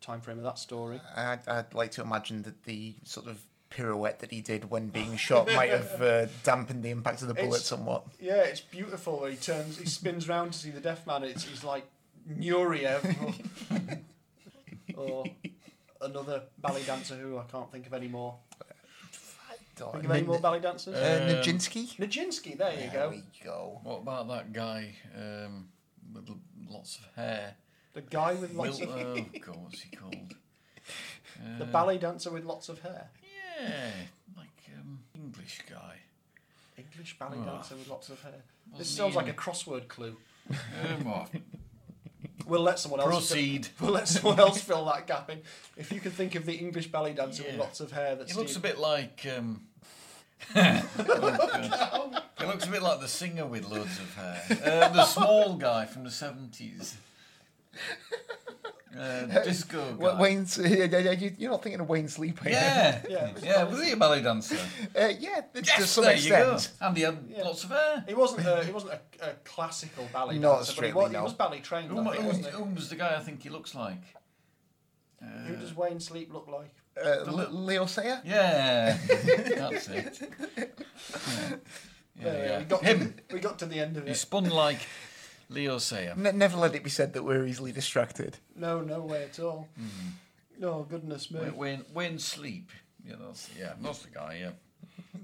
[0.00, 1.00] time frame of that story.
[1.16, 5.16] I'd, I'd like to imagine that the sort of pirouette that he did when being
[5.16, 8.04] shot might have uh, dampened the impact of the bullet It's- somewhat.
[8.20, 9.24] Yeah, it's beautiful.
[9.26, 11.24] He turns, he spins round to see the deaf man.
[11.24, 11.84] It's he's like
[12.30, 13.34] Nureyev
[14.96, 15.24] or, or
[16.00, 18.36] another ballet dancer who I can't think of anymore.
[19.76, 20.94] Think of any more ballet dancers?
[20.94, 21.96] Uh, Um, Nijinsky?
[21.98, 23.10] Nijinsky, there you There go.
[23.10, 23.80] we go.
[23.82, 25.68] What about that guy um,
[26.14, 26.30] with
[26.70, 27.56] lots of hair?
[27.92, 30.34] The guy with Will, lots of oh God, what's he called?
[31.58, 33.10] the Uh, ballet dancer with lots of hair.
[33.60, 33.90] Yeah,
[34.36, 35.96] like um, English guy.
[36.78, 37.44] English ballet Oh.
[37.44, 38.42] dancer with lots of hair.
[38.76, 40.16] This sounds like a crossword clue.
[40.50, 41.24] Um?
[42.46, 43.10] We'll let someone else.
[43.30, 43.68] Proceed.
[43.80, 45.40] We'll let someone else fill that gap in.
[45.76, 47.60] If you can think of the English ballet dancer with Yeah.
[47.60, 49.26] lots of hair, that He looks a bit like.
[49.36, 49.62] Um,
[50.54, 50.60] he
[52.46, 54.42] looks a bit like the singer with loads of hair.
[54.50, 56.96] Uh, the small guy from the seventies.
[58.98, 59.96] Uh, disco guy.
[59.96, 62.48] Wa- Wayne's, you- you're not thinking of Wayne Sleep, are?
[62.50, 64.56] Yeah, Yeah, yeah, was he a ballet dancer?
[64.98, 66.22] Uh, yeah, to Yes, some there extent.
[66.30, 66.86] you go.
[66.86, 67.42] And he had Yeah.
[67.44, 68.04] lots of hair.
[68.08, 68.46] He wasn't.
[68.46, 71.34] A, he wasn't a, a classical ballet Not dancer, but he strictly, was, he was
[71.34, 71.90] ballet trained.
[71.90, 72.52] Who, I who, wasn't he?
[72.52, 74.02] who was the guy I think he looks like?
[75.22, 76.74] Uh, Who does Wayne Sleep look like?
[77.02, 78.20] Uh, Le- Leo Sayer?
[78.24, 80.20] Yeah, that's it.
[80.56, 80.64] Yeah,
[82.18, 82.58] yeah, There, yeah.
[82.60, 83.14] We got Him.
[83.28, 84.06] To, we got to the end of it.
[84.06, 84.16] He it.
[84.16, 84.78] spun like
[85.48, 86.14] Leo Sayer.
[86.16, 88.38] N- never let it be said that we're easily distracted.
[88.54, 89.68] No, no way at all.
[90.62, 91.40] Oh goodness me!
[91.40, 92.70] Wayne, Wayne, Wayne Sleep.
[93.04, 94.38] you know, yeah, that's the guy.
[94.40, 94.50] Yeah,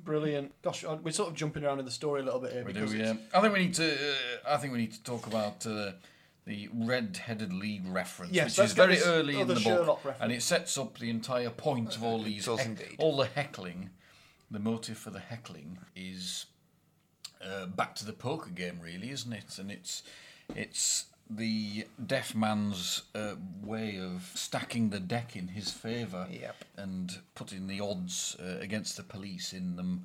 [0.05, 0.53] Brilliant.
[0.63, 2.73] Gosh, uh, we're sort of jumping around in the story a little bit here we
[2.73, 2.85] do.
[2.97, 3.93] Yeah, I think we need to.
[3.95, 4.15] Uh,
[4.49, 5.93] I think we need to talk about uh,
[6.45, 10.23] the red-headed league reference, Yes, which is very early in the Sherlock book, reference.
[10.23, 13.91] and it sets up the entire point of all these, does heck- all the heckling.
[14.51, 16.45] The motive for the heckling is
[17.45, 19.59] uh, back to the poker game, really, isn't it?
[19.59, 20.03] And it's
[20.55, 26.57] it's the deaf man's uh, way of stacking the deck in his favour Yep.
[26.77, 30.05] and putting the odds uh, against the police in them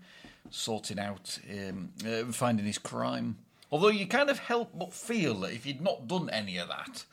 [0.49, 3.37] sorting out, um, uh, finding his crime.
[3.69, 7.03] Although you kind of help but feel that if you'd not done any of that,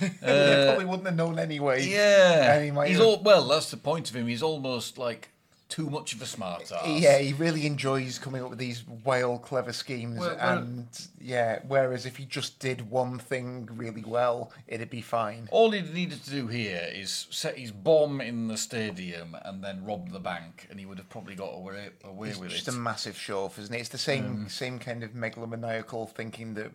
[0.22, 1.86] they probably wouldn't have known anyway.
[1.86, 3.44] yeah, And he he's all well.
[3.48, 4.26] That's the point of him.
[4.26, 5.28] He's almost like
[5.68, 6.86] too much of a smart ass.
[6.86, 10.18] Yeah, he really enjoys coming up with these wild, clever schemes.
[10.18, 10.88] Well, well- and
[11.20, 15.46] yeah, whereas if he just did one thing really well, it'd be fine.
[15.50, 19.84] All he needed to do here is set his bomb in the stadium and then
[19.84, 22.30] rob the bank, and he would have probably got away, away with it.
[22.30, 22.74] It's with just it.
[22.74, 23.78] a massive show off, isn't it?
[23.80, 24.50] It's the same Mm.
[24.50, 26.72] same kind of megalomaniacal thinking that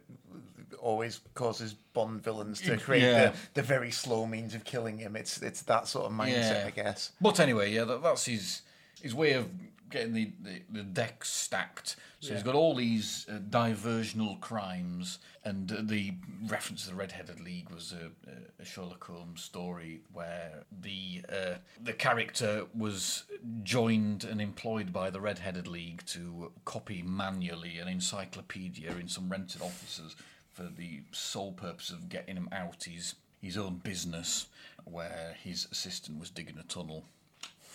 [0.79, 3.29] always causes Bond villains to create yeah.
[3.29, 5.15] the, the very slow means of killing him.
[5.15, 6.63] It's it's that sort of mindset, Yeah.
[6.67, 7.11] I guess.
[7.21, 8.61] But anyway, yeah, that, that's his
[9.03, 9.47] his way of
[9.93, 11.97] getting the, the, the deck stacked.
[12.19, 16.13] So he's got all these uh, diversional crimes, and uh, the
[16.47, 21.93] reference to the Red-Headed League was a, a Sherlock Holmes story where the uh, the
[21.93, 23.25] character was
[23.63, 29.61] joined and employed by the Red-Headed League to copy manually an encyclopedia in some rented
[29.61, 30.15] offices
[30.49, 34.47] for the sole purpose of getting him out his his own business,
[34.85, 37.03] where his assistant was digging a tunnel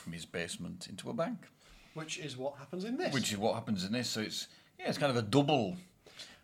[0.08, 1.38] from his basement into a bank,
[1.94, 3.12] which is what happens in this.
[3.12, 4.08] which is what happens in this.
[4.08, 4.48] So it's
[4.78, 5.76] yeah, it's kind of a double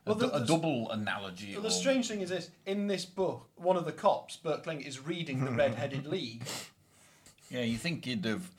[0.05, 1.53] Well, a, the- du- a double analogy.
[1.55, 4.65] Well, the or- strange thing is this: in this book, one of the cops, Bert
[4.65, 6.43] Kling, is reading the Red-Headed League.
[7.51, 8.51] Yeah, you think you'd have.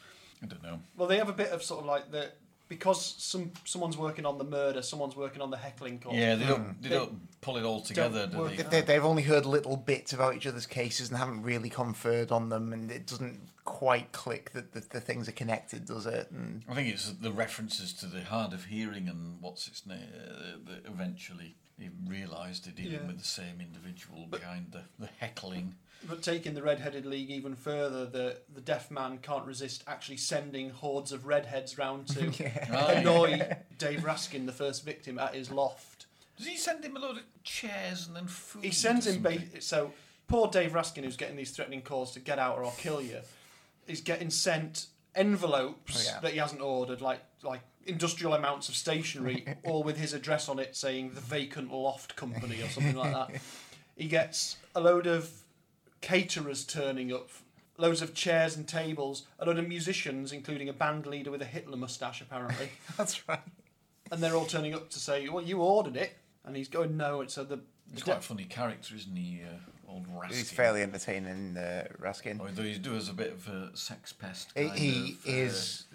[0.41, 0.80] I don't know.
[0.97, 2.32] Well, they have a bit of sort of like the
[2.68, 6.14] because some someone's working on the murder, someone's working on the heckling cause.
[6.16, 6.82] Yeah, they don't.
[6.82, 8.64] They They don't pull it all together, do work they?
[8.64, 12.49] They, they've only heard little bits about each other's cases and haven't really conferred on
[12.49, 16.30] them, and it doesn't quite click that the, the things are connected, does it?
[16.32, 20.07] And I think it's the references to the hard of hearing and what's its name
[20.16, 23.07] uh, that eventually he realised they're dealing Yeah.
[23.07, 25.76] with the same individual behind the, the heckling.
[26.07, 30.70] But taking the Red-Headed League even further, the the deaf man can't resist actually sending
[30.70, 32.91] hordes of redheads round to Ah, yeah.
[32.99, 36.05] annoy Dave Raskin, the first victim, at his loft.
[36.38, 38.63] Does he send him a load of chairs and then food?
[38.66, 39.91] He sends him ba- so
[40.28, 43.22] poor Dave Raskin, who's getting these threatening calls to get out or I'll kill you,
[43.88, 46.19] is getting sent envelopes Oh, yeah.
[46.21, 50.59] that he hasn't ordered, like like industrial amounts of stationery, all with his address on
[50.59, 53.41] it, saying the vacant loft company or something like that.
[53.97, 55.29] He gets a load of
[56.01, 57.29] caterers turning up.
[57.77, 61.45] Loads of chairs and tables, a load of musicians, including a band leader with a
[61.45, 62.69] Hitler moustache, apparently.
[62.97, 63.39] that's right.
[64.11, 67.19] and they're all turning up to say, "Well, you ordered it," and he's going, "No."
[67.21, 67.61] It's so the, the
[67.93, 69.41] He's quite a funny character, isn't he?
[69.45, 69.57] Uh,
[69.88, 70.33] old Raskin.
[70.33, 72.39] He's fairly entertaining, uh, Raskin.
[72.39, 74.51] Although he do as a bit of a sex pest.
[74.55, 75.86] He, Kind he of, uh, is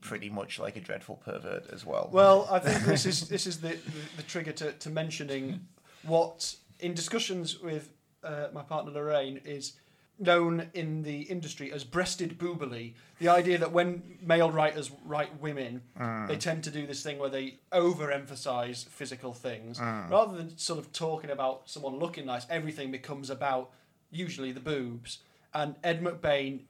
[0.00, 2.08] pretty much like a dreadful pervert as well.
[2.12, 5.66] Well, I think this is this is the, the, the trigger to, to mentioning
[6.02, 7.90] what in discussions with
[8.24, 9.74] uh, my partner Lorraine is
[10.22, 12.94] known in the industry as breasted boobily.
[13.18, 15.82] The idea that when male writers write women,
[16.28, 20.92] they tend to do this thing where they overemphasize physical things rather than sort of
[20.92, 22.46] talking about someone looking nice.
[22.48, 23.70] Everything becomes about
[24.10, 25.18] usually the boobs.
[25.54, 26.60] And Ed McBain,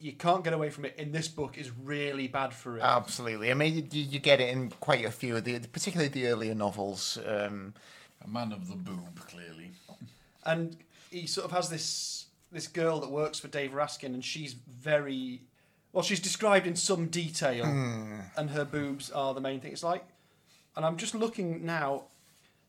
[0.00, 0.94] you can't get away from it.
[0.98, 2.82] In this book, is really bad for it.
[2.82, 3.50] Absolutely.
[3.50, 6.54] I mean, you, you get it in quite a few of the, particularly the earlier
[6.54, 7.18] novels.
[7.24, 7.74] Um,
[8.24, 9.70] a man of the boob, clearly.
[10.44, 10.76] and
[11.10, 15.42] he sort of has this this girl that works for Dave Raskin, and she's very
[15.92, 16.02] well.
[16.02, 18.20] She's described in some detail, hmm.
[18.36, 19.72] and her boobs are the main thing.
[19.72, 20.04] It's like,
[20.76, 22.04] and I'm just looking now.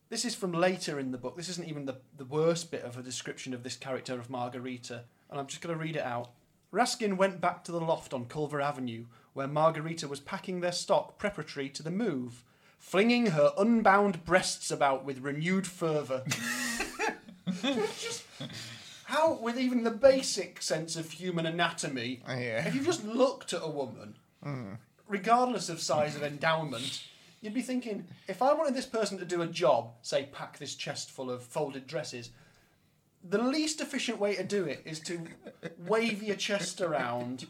[0.10, 1.36] This is from later in the book.
[1.36, 5.04] This isn't even the the worst bit of a description of this character of Margarita,
[5.30, 6.32] and I'm just going to read it out.
[6.72, 11.20] Raskin went back to the loft on Culver Avenue, where Margarita was packing their stock
[11.20, 12.44] preparatory to the move,
[12.80, 16.24] flinging her unbound breasts about with renewed fervour.
[17.62, 18.24] Just
[19.14, 22.68] how, with even the basic sense of human anatomy, yeah.
[22.68, 24.16] if you just looked at a woman,
[25.07, 27.03] regardless of size of endowment,
[27.39, 30.74] you'd be thinking, if I wanted this person to do a job, say pack this
[30.76, 32.32] chest full of folded dresses,
[33.24, 35.22] the least efficient way to do it is to
[35.88, 37.45] wave your chest around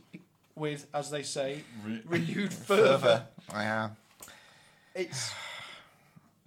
[0.56, 3.26] with, as they say, Re- renewed fervour.
[3.52, 3.90] yeah.
[4.94, 5.32] It's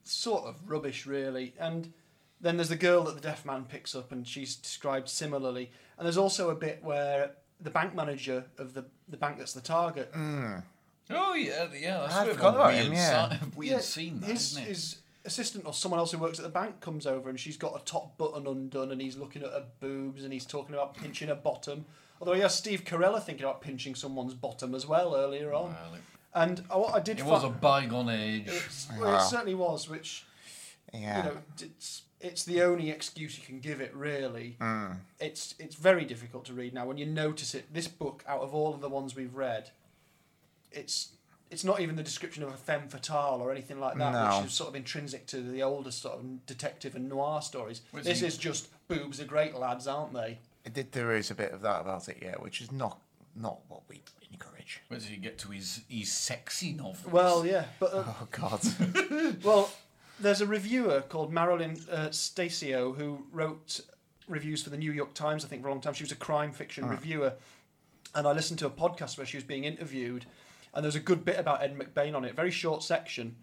[0.05, 1.55] sort of rubbish, really.
[1.59, 1.93] And
[2.41, 5.71] then there's the girl that the deaf man picks up, and she's described similarly.
[5.99, 9.61] And there's also a bit where the bank manager of the, the bank that's the
[9.63, 10.13] target.
[10.15, 11.99] Oh yeah, yeah.
[12.01, 13.31] That's I a bit of forgot a about weird, him, yeah.
[13.31, 14.69] si- weird Yeah, scene, that, his, isn't it?
[14.69, 17.81] his assistant or someone else who works at the bank comes over, and she's got
[17.81, 21.29] a top button undone, and he's looking at her boobs, and he's talking about pinching
[21.29, 21.85] her bottom.
[22.21, 25.71] Although he has Steve Carella thinking about pinching someone's bottom as well earlier on.
[25.75, 26.01] Well, it,
[26.35, 28.45] And uh, what I did it fi- was a bygone age.
[28.49, 29.17] it's, well, Wow.
[29.19, 30.25] it certainly was, which
[30.95, 31.19] Yeah.
[31.19, 33.95] you know, it's it's the only excuse you can give it.
[33.95, 34.99] Really, Mm.
[35.21, 36.87] it's it's very difficult to read now.
[36.87, 39.71] When you notice it, this book, out of all of the ones we've read,
[40.73, 41.13] it's
[41.49, 44.39] it's not even the description of a femme fatale or anything like that, No.
[44.39, 47.83] which is sort of intrinsic to the older sort of detective and noir stories.
[47.93, 50.39] Which this is- is just boobs are great lads, aren't they?
[50.65, 53.01] It did, there is a bit of that about it, yeah, which is not
[53.37, 54.03] not what we
[54.33, 54.81] encourage.
[54.89, 57.05] Where does he get to his his sexy novels?
[57.13, 58.61] Well, yeah, but uh, Oh God.
[59.45, 59.71] Well,
[60.21, 63.81] there's a reviewer called Marilyn uh, Stasio who wrote
[64.29, 65.95] reviews for the New York Times, I think, for a long time.
[65.95, 67.35] She was a crime fiction reviewer.
[68.15, 70.25] And I listened to a podcast where she was being interviewed,
[70.73, 73.37] and there's a good bit about Ed McBain on it, very short section.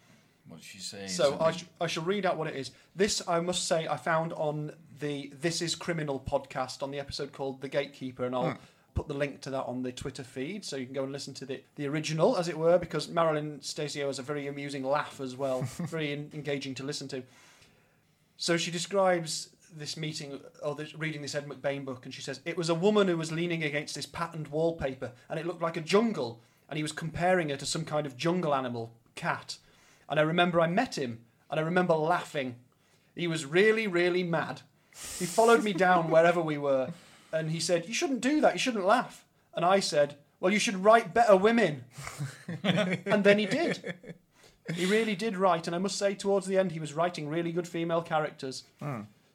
[0.47, 1.09] What's she saying?
[1.09, 2.71] So I, sh- I shall read out what it is.
[2.95, 7.31] This, I must say, I found on the This Is Criminal podcast on the episode
[7.33, 8.57] called The Gatekeeper, and I'll
[8.93, 11.33] put the link to that on the Twitter feed so you can go and listen
[11.35, 15.19] to the, the original, as it were, because Marilyn Stasio has a very amusing laugh
[15.19, 17.23] as well, very en- engaging to listen to.
[18.37, 22.39] So she describes this meeting, or this, reading this Ed McBain book, and she says,
[22.45, 25.77] It was a woman who was leaning against this patterned wallpaper, and it looked like
[25.77, 26.39] a jungle,
[26.69, 29.57] and he was comparing her to some kind of jungle animal, cat.
[30.09, 31.19] And I remember I met him,
[31.49, 32.55] and I remember laughing.
[33.15, 34.61] He was really, really mad.
[35.19, 36.89] He followed me down wherever we were,
[37.33, 39.25] and he said, You shouldn't do that, you shouldn't laugh.
[39.53, 41.83] And I said, Well, you should write better women.
[42.63, 43.95] and then he did.
[44.73, 47.51] he really did write, and I must say, towards the end, he was writing really
[47.51, 48.63] good female characters.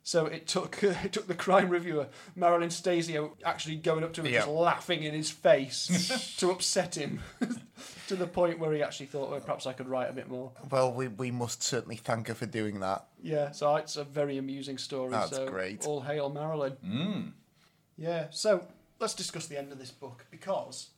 [0.09, 4.29] So it took it took the crime reviewer Marilyn Stasio actually going up to him
[4.29, 7.21] and just laughing in his face to upset him
[8.07, 10.53] to the point where he actually thought, well, perhaps I could write a bit more.
[10.71, 13.05] Well, we, we must certainly thank her for doing that.
[13.23, 15.11] Yeah, so it's a very amusing story.
[15.11, 15.87] That's so great.
[15.87, 16.77] All hail Marilyn.
[16.83, 17.33] Mm.
[17.99, 18.65] Yeah, so
[19.01, 20.91] let's discuss the end of this book because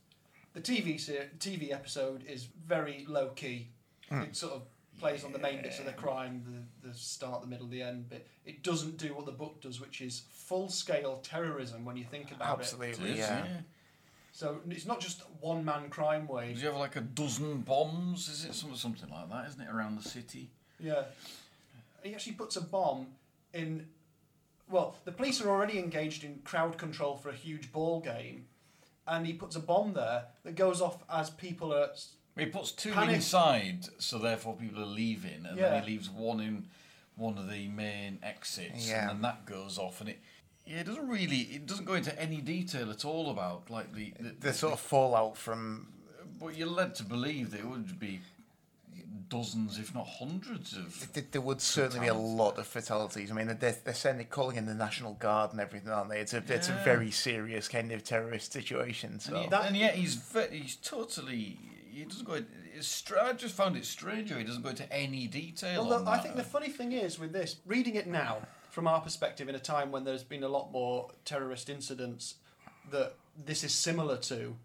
[0.53, 3.69] the TV ser- TV episode is very low key.
[4.09, 4.21] Hmm.
[4.21, 4.61] It sort of
[4.99, 6.43] plays on the main bits of the crime,
[6.83, 9.81] the, the start, the middle, the end but It doesn't do what the book does,
[9.81, 12.61] which is full scale terrorism when you think about it.
[12.61, 13.45] It Absolutely, is, yeah.
[14.33, 16.59] So it's not just one man crime Does wave.
[16.61, 18.29] you have like a dozen bombs?
[18.29, 19.47] Is it something something like that?
[19.49, 20.49] Isn't it around the city?
[20.79, 21.03] Yeah.
[22.03, 23.07] He actually puts a bomb
[23.53, 23.87] in.
[24.71, 28.45] Well, the police are already engaged in crowd control for a huge ball game,
[29.05, 31.89] and he puts a bomb there that goes off as people are.
[32.37, 33.15] He puts two Panic.
[33.15, 35.69] inside, so therefore people are leaving, and Yeah.
[35.71, 36.69] then he leaves one in
[37.15, 39.01] one of the main exits, Yeah.
[39.01, 40.19] and then that goes off, and it.
[40.65, 41.41] Yeah, it doesn't really.
[41.41, 44.79] It doesn't go into any detail at all about like the the, The sort of
[44.79, 45.91] fallout from
[46.39, 48.21] But you're led to believe that it would be
[49.31, 51.07] dozens, if not hundreds of.
[51.13, 53.31] th- there would certainly be a lot of fatalities.
[53.31, 56.19] I mean, they're, they're sending, calling in the National Guard and everything, aren't they?
[56.19, 59.19] It's a, it's a very serious kind of terrorist situation.
[59.19, 61.57] So And, he- That- and yet he's ve- he's totally.
[61.89, 62.41] He doesn't go.
[62.75, 65.85] It's stra- I just found it strange how he doesn't go into any detail.
[65.85, 68.37] Well, on the, I think the funny thing is with this, reading it now
[68.69, 72.35] from our perspective, in a time when there's been a lot more terrorist incidents
[72.91, 73.15] that
[73.45, 74.55] this is similar to,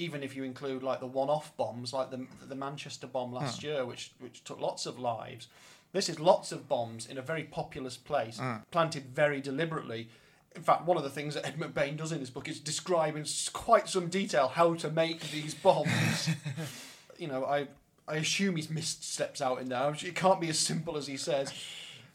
[0.00, 3.68] even if you include like the one-off bombs, like the the Manchester bomb last hmm.
[3.68, 5.48] year, which which took lots of lives.
[5.92, 8.56] This is lots of bombs in a very populous place, hmm.
[8.70, 10.08] planted very deliberately.
[10.56, 13.16] In fact, one of the things that Ed McBain does in this book is describe
[13.16, 16.30] in quite some detail how to make these bombs.
[17.18, 17.68] you know, I
[18.08, 19.94] I assume he's missed steps out in there.
[20.02, 21.52] It can't be as simple as he says,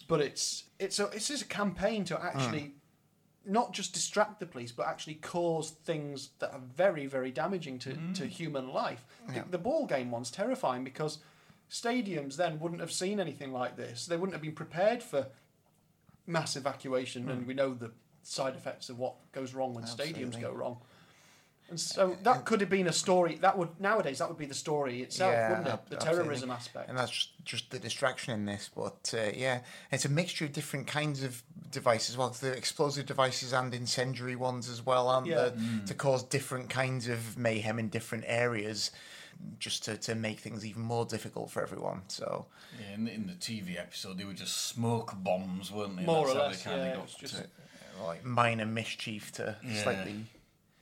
[0.08, 2.85] but it's it's a it's just a campaign to actually hmm.
[3.48, 7.94] Not just distract the police, but actually cause things that are very very damaging to,
[7.94, 8.28] to mm.
[8.28, 9.06] human life.
[9.28, 9.44] Yeah.
[9.44, 11.20] The, the ball game one's terrifying because
[11.70, 14.06] stadiums then wouldn't have seen anything like this.
[14.06, 15.28] They wouldn't have been prepared for
[16.28, 17.48] mass evacuation, and mm.
[17.48, 17.92] we know the
[18.24, 20.78] side effects of what goes wrong when stadiums go wrong.
[21.70, 23.36] And so that could have been a story.
[23.42, 25.72] That would nowadays that would be the story itself, Yeah, wouldn't it?
[25.74, 26.24] ab- The absolutely.
[26.24, 26.90] terrorism aspect.
[26.90, 28.70] and that's just, just the distraction in this.
[28.76, 29.62] But uh, yeah,
[29.92, 31.42] it's a mixture of different kinds of
[31.72, 32.18] devices.
[32.18, 35.36] Well, the explosive devices and incendiary ones as well, aren't Yeah.
[35.50, 35.54] there?
[35.88, 38.92] To cause different kinds of mayhem in different areas,
[39.60, 42.04] just to, to make things even more difficult for everyone.
[42.10, 42.46] So
[42.80, 46.04] Yeah, in, in the TV episode, they were just smoke bombs, weren't they?
[46.06, 47.44] More That's or less, they yeah, got it's just- to-
[48.02, 49.82] uh, like minor mischief to Yeah.
[49.84, 50.26] slightly.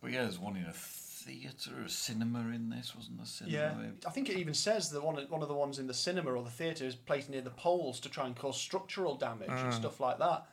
[0.03, 3.25] But yeah, there's one in a theatre, a cinema in this, wasn't there?
[3.25, 3.81] Cinema.
[3.83, 5.93] Yeah, I think it even says that one of, one of the ones in the
[5.93, 9.49] cinema or the theatre is placed near the poles to try and cause structural damage
[9.49, 9.63] Mm.
[9.63, 10.45] and stuff like that,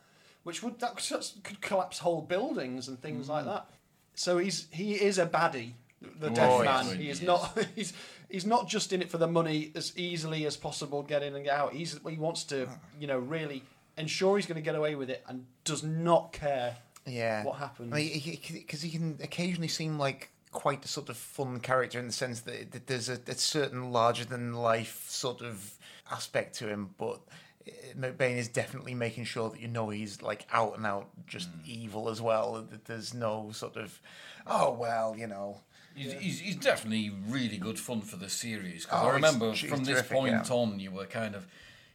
[0.43, 3.47] which would that could could collapse whole buildings and things like Mm.
[3.53, 3.69] that.
[4.15, 6.97] So he's he is a baddie, the Oh, deaf man.
[6.97, 7.27] he He is is.
[7.27, 7.91] not he's
[8.29, 11.43] he's not just in it for the money as easily as possible, get in and
[11.43, 11.73] get out.
[11.73, 13.63] He's he wants to you know really
[13.97, 17.43] ensure he's going to get away with it and does not care Yeah.
[17.43, 17.91] what happens.
[17.93, 22.41] Because he, can occasionally seem like quite a sort of fun character in the sense
[22.41, 25.73] that, that there's a, a certain larger than life sort of
[26.11, 27.21] aspect to him, but
[27.67, 31.47] uh, McBain is definitely making sure that you know he's like out and out just
[31.65, 32.65] evil as well.
[32.69, 33.99] That there's no sort of,
[34.45, 35.61] oh well, you know.
[35.95, 38.85] He's, he's, he's definitely really good fun for the series.
[38.85, 40.55] 'cause Oh, I remember he's from this terrific, point yeah.
[40.55, 41.45] on, you were kind of,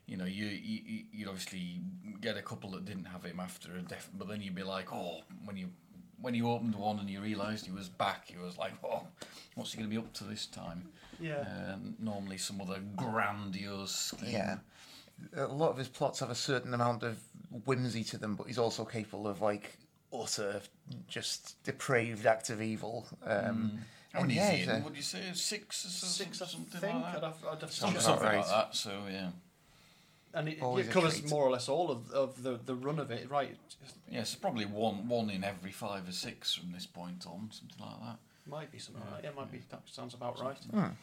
[0.07, 1.81] you know, you you you- you'd obviously
[2.21, 4.93] get a couple that didn't have him after a death, but then you'd be like,
[4.93, 5.71] oh, when you
[6.21, 9.03] when you opened one and you realised he was back, you was like, oh,
[9.55, 10.89] what's he going to be up to this time?
[11.21, 11.45] Yeah.
[11.75, 14.31] Um, normally some other grandiose scheme.
[14.31, 14.57] Yeah.
[15.37, 17.19] A lot of his plots have a certain amount of
[17.67, 19.77] whimsy to them, but he's also capable of like
[20.13, 20.61] utter,
[21.09, 23.07] just depraved acts of evil.
[23.23, 23.79] Um,
[24.13, 24.71] How and many yeah, is he in?
[24.71, 25.21] a- What do you say?
[25.35, 26.95] Six or so- Six, I something think.
[26.95, 27.23] like I'd that?
[27.25, 27.93] have, I'd have to Sounds check.
[27.93, 28.37] about Something right.
[28.39, 28.75] like that.
[28.75, 29.31] So yeah.
[30.37, 31.31] And it, it covers treat.
[31.31, 33.57] more or less all of, of the, the run of it, right?
[34.11, 38.01] Yes, probably one one in every five or six from this point on, something like
[38.01, 38.19] that.
[38.49, 39.29] Might be something like that.
[39.29, 39.63] Yeah, might be.
[39.71, 40.57] That sounds about right.
[40.71, 40.95] Hmm.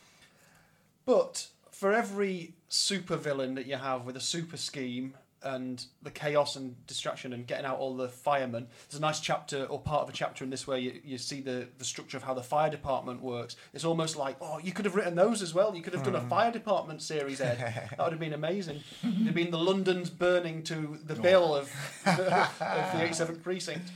[1.05, 6.55] But for every super villain that you have with a super scheme and the chaos
[6.55, 10.09] and distraction and getting out all the firemen, there's a nice chapter or part of
[10.09, 12.69] a chapter in this where you, you see the, the structure of how the fire
[12.69, 13.55] department works.
[13.73, 15.75] It's almost like, oh, you could have written those as well.
[15.75, 16.29] You could have done a hmm.
[16.29, 17.57] fire department series, Ed.
[17.89, 18.81] that would have been amazing.
[19.03, 21.21] It'd have been the London's burning to the oh.
[21.21, 21.71] bill of,
[22.05, 22.23] of the
[22.59, 23.91] 87th precinct.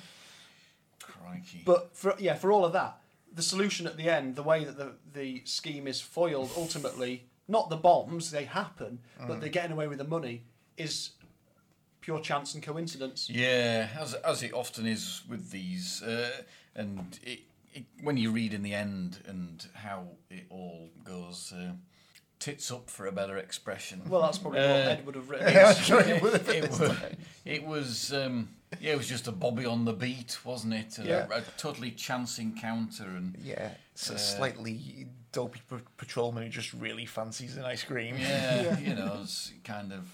[1.01, 1.63] Crikey.
[1.65, 2.99] But for yeah, for all of that,
[3.33, 7.69] the solution at the end, the way that the the scheme is foiled, ultimately, not
[7.69, 9.39] the bombs, they happen, but hmm.
[9.39, 10.43] they're getting away with the money,
[10.77, 11.11] is
[12.07, 13.29] pure chance and coincidence.
[13.29, 16.31] Yeah, as as it often is with these, uh,
[16.73, 17.41] and it,
[17.73, 21.73] it, when you read in the end and how it all goes, uh,
[22.39, 24.01] tits up for a better expression.
[24.07, 25.47] Well, that's probably what Uh, Ed would have written.
[25.53, 26.91] Yeah, sure it, would have it was,
[27.43, 28.47] it was um,
[28.79, 30.97] yeah, it was just a Bobby on the beat, wasn't it?
[30.99, 31.27] A, Yeah.
[31.33, 36.71] a totally chance encounter, and Yeah, it's a Uh, slightly dopey p- patrolman who just
[36.71, 38.15] really fancies an ice cream.
[38.17, 40.05] yeah, you know, it's kind of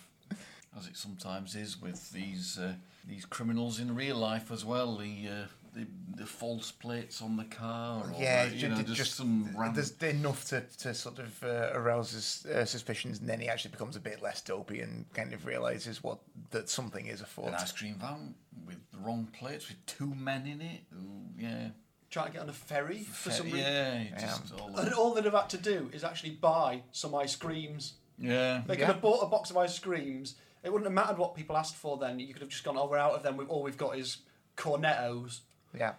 [0.78, 2.74] as it sometimes is with these uh,
[3.08, 4.98] these criminals in real life as well.
[4.98, 5.46] The uh,
[5.76, 9.50] the, the false plates on the car, or Yeah, the, you know, just, just, some
[9.58, 9.74] random.
[9.74, 13.72] there's enough to, to sort of uh, arouse his uh, suspicions, and then he actually
[13.72, 16.20] becomes a bit less dopey and kind of realizes what
[16.52, 17.48] that something is afoot.
[17.48, 18.36] An ice cream van
[18.68, 20.82] with the wrong plates with two men in it.
[20.96, 21.70] Ooh, yeah,
[22.12, 23.60] Trying to get on a ferry for some reason.
[23.62, 27.16] yeah, it just all And all they'd have had to do is actually buy some
[27.16, 27.94] ice creams.
[28.20, 28.62] yeah.
[28.68, 28.88] They could Yeah.
[28.94, 30.36] have bought a box of ice creams.
[30.64, 32.20] It wouldn't have mattered what people asked for then.
[32.20, 33.38] You could have just gone, oh, we're out of them.
[33.38, 34.18] We've, all we've got is
[34.56, 35.42] cornettos.
[35.78, 35.94] Yeah,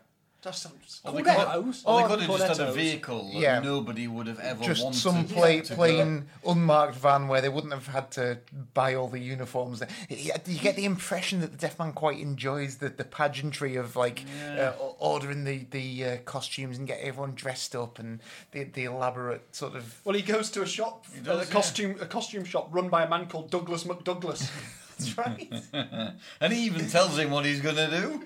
[0.44, 1.00] That sounds...
[1.04, 1.82] Or they could, cornettos?
[1.86, 2.74] or they could have just had a cornettos.
[2.74, 3.60] vehicle that Yeah.
[3.60, 5.74] nobody would have ever just wanted some to pla- go.
[5.74, 8.38] plain unmarked van where they wouldn't have had to
[8.74, 9.82] buy all the uniforms.
[10.10, 13.96] You you get the impression that the Deaf Man quite enjoys the, the pageantry of
[13.96, 14.74] like Yeah.
[14.78, 18.20] uh, ordering the the uh, costumes and get everyone dressed up and
[18.52, 21.50] the the elaborate sort of Well, he goes to a shop, He does, a yeah.
[21.52, 24.50] costume, a costume shop run by a man called Douglas McDouglas.
[24.98, 25.52] That's right.
[26.40, 28.22] And he even tells him what he's going to do.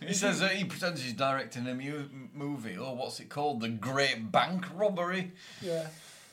[0.06, 2.76] He says that he pretends he's directing a mu- movie.
[2.78, 3.60] Oh, what's it called?
[3.60, 5.32] The Great Bank Robbery.
[5.60, 5.88] yeah,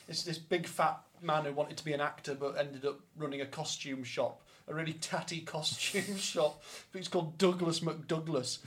[0.07, 3.41] it's this big fat man who wanted to be an actor but ended up running
[3.41, 6.61] a costume shop, a really tatty costume shop.
[6.91, 8.59] But it's called Douglas McDouglas.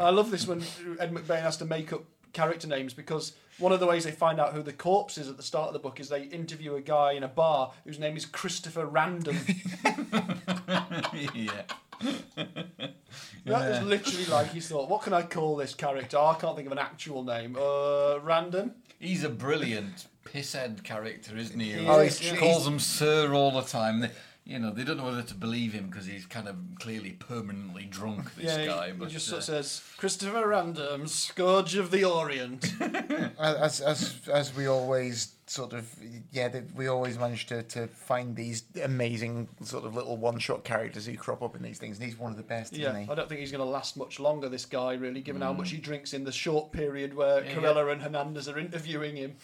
[0.00, 0.62] I love this when
[0.98, 2.02] Ed McBain has to make up
[2.32, 5.36] character names because one of the ways they find out who the corpse is at
[5.36, 8.16] the start of the book is they interview a guy in a bar whose name
[8.16, 9.36] is Christopher Random.
[11.34, 11.62] yeah.
[13.44, 16.16] That is literally like he thought, what can I call this character?
[16.16, 17.56] Oh, I can't think of an actual name.
[17.60, 18.72] Uh, random.
[18.98, 21.72] He's a brilliant pisshead character, isn't he?
[21.72, 22.36] He Oh, is, yeah.
[22.36, 24.06] calls him sir all the time.
[24.44, 27.84] You know, they don't know whether to believe him because he's kind of clearly permanently
[27.84, 28.34] drunk.
[28.34, 32.72] This yeah, guy, he, but just uh, says Christopher Random, Scourge of the Orient.
[33.38, 35.88] as as as we always sort of
[36.32, 40.64] yeah that we always manage to, to find these amazing sort of little one shot
[40.64, 43.04] characters who crop up in these things and he's one of the best yeah, isn't
[43.04, 44.48] he I don't think he's going to last much longer.
[44.48, 47.46] This guy, really, given how much he drinks in the short period where Mm.
[47.46, 49.36] Yeah, Carella and Hernandez are interviewing him,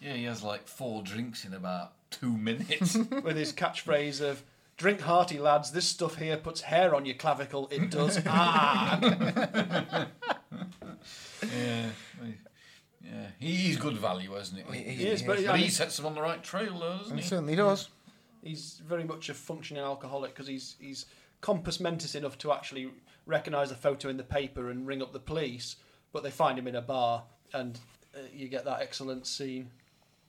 [0.00, 2.94] yeah, he has like four drinks in about two minutes.
[3.24, 4.42] with his catchphrase of.
[4.78, 5.70] Drink hearty, lads.
[5.70, 7.68] This stuff here puts hair on your clavicle.
[7.70, 8.18] It does.
[8.26, 8.98] ah.
[11.42, 11.90] yeah,
[13.04, 14.78] yeah, he's good value, isn't he?
[14.78, 17.22] He- He is, but But he sets them on the right trail, though, doesn't he
[17.22, 17.28] he?
[17.28, 17.90] certainly does
[18.42, 21.06] he's very much a functioning alcoholic because he's he's
[21.40, 22.90] compos mentis enough to actually
[23.26, 25.76] recognise a photo in the paper and ring up the police,
[26.12, 27.22] but they find him in a bar
[27.54, 27.78] and
[28.14, 29.70] uh, you get that excellent scene.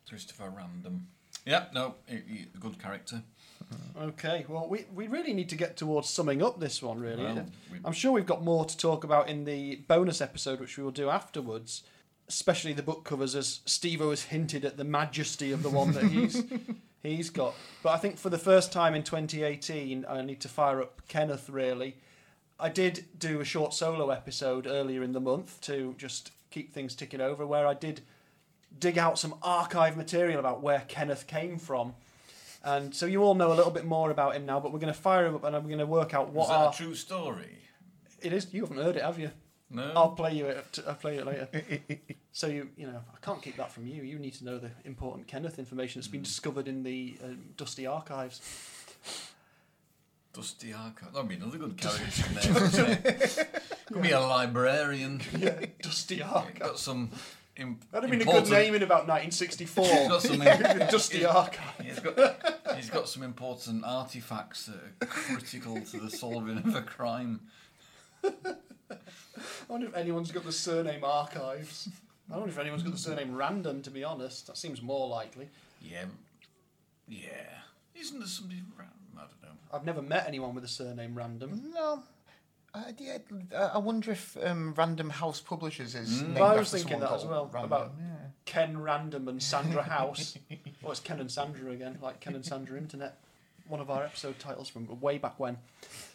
[0.08, 1.08] Christopher Random.
[1.46, 3.22] Yeah, no, he, he, good character.
[4.00, 7.24] Okay, well, we, we really need to get towards summing up this one, really.
[7.24, 10.78] Well, we- I'm sure we've got more to talk about in the bonus episode, which
[10.78, 11.84] we will do afterwards,
[12.28, 16.06] especially the book covers, as Steve has hinted at the majesty of the one that
[16.06, 16.44] he's
[17.04, 17.56] he's got.
[17.82, 21.50] But I think for the first time in 2018, I need to fire up Kenneth,
[21.50, 21.98] really.
[22.60, 26.96] I did do a short solo episode earlier in the month to just keep things
[26.96, 28.02] ticking over, where I did
[28.80, 31.94] dig out some archive material about where Kenneth came from.
[32.64, 34.94] And so you all know a little bit more about him now, but we're going
[34.94, 36.70] to fire him up and we're going to work out what Is that are.
[36.72, 37.58] a true story?
[38.22, 38.54] It is.
[38.54, 39.32] You haven't heard it, have you?
[39.70, 39.92] No.
[39.96, 40.80] I'll play you it.
[40.88, 41.48] I'll play it later.
[42.32, 44.04] so you, you know, I can't keep that from you.
[44.04, 47.86] You need to know the important Kenneth information that's been discovered in the um, dusty
[47.88, 48.40] archives.
[50.34, 51.14] Dusty Archive.
[51.14, 52.98] That'd be another good character name.
[53.06, 53.62] it?
[53.86, 55.22] Could be a librarian.
[55.38, 56.82] Yeah, dusty Got archives.
[56.82, 57.12] some.
[57.56, 59.86] Im- That'd have been a good name in about 1964.
[59.86, 60.42] He's got some.
[60.42, 61.80] im- dusty archive.
[61.86, 66.82] He's got, he's got some important artifacts that are critical to the solving of a
[66.82, 67.42] crime.
[68.24, 68.32] I
[69.68, 71.90] wonder if anyone's got the surname archives.
[72.32, 73.82] I wonder if anyone's got the surname random.
[73.84, 75.50] To be honest, that seems more likely.
[75.82, 76.06] Yeah.
[77.08, 77.30] Yeah.
[77.96, 78.96] Isn't there somebody random?
[79.16, 79.58] I don't know.
[79.72, 81.72] I've never met anyone with a surname random.
[81.74, 82.02] no
[82.74, 83.18] uh, yeah,
[83.56, 86.22] uh, I wonder if um, Random House Publishers is.
[86.24, 86.28] Mm.
[86.30, 87.72] named I was thinking that as well, Random.
[87.72, 88.06] about- yeah.
[88.46, 90.38] Ken Random and Sandra House.
[90.82, 93.18] well, it's Ken and Sandra again, like Ken and Sandra Internet.
[93.68, 95.58] One of our episode titles from way back when.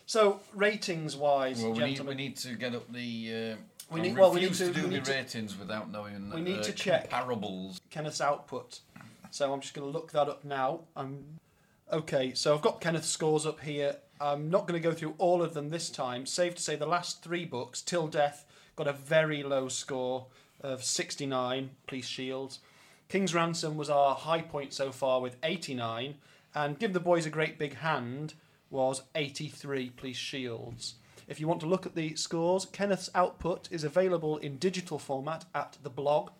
[0.04, 3.54] So, ratings wise, Well, we need, we need to get up the.
[3.54, 3.56] Uh,
[3.94, 6.30] We need- well, we need refuse to- do we the need to- ratings without knowing
[6.30, 7.08] we uh, need to check.
[7.10, 7.80] comparables.
[7.90, 8.80] Kenneth's output.
[9.30, 10.80] So I'm just going to look that up now.
[10.96, 11.24] I'm
[11.90, 12.34] okay.
[12.34, 13.96] So I've got Kenneth's scores up here.
[14.20, 16.26] I'm not going to go through all of them this time.
[16.26, 18.44] Safe to say, the last three books, Till Death,
[18.76, 20.26] got a very low score
[20.60, 22.60] of 69 police shields.
[23.08, 26.16] King's Ransom was our high point so far with 89,
[26.54, 28.34] and Give the Boys a Great Big Hand
[28.70, 30.96] was 83 police shields.
[31.26, 35.44] If you want to look at the scores, Kenneth's output is available in digital format
[35.54, 36.30] at the blog,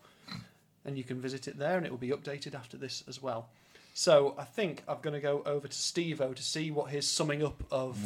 [0.83, 3.49] and you can visit it there, and it will be updated after this as well.
[3.99, 7.43] So I think I'm going to go over to Steve-O to see what his summing
[7.45, 7.97] up of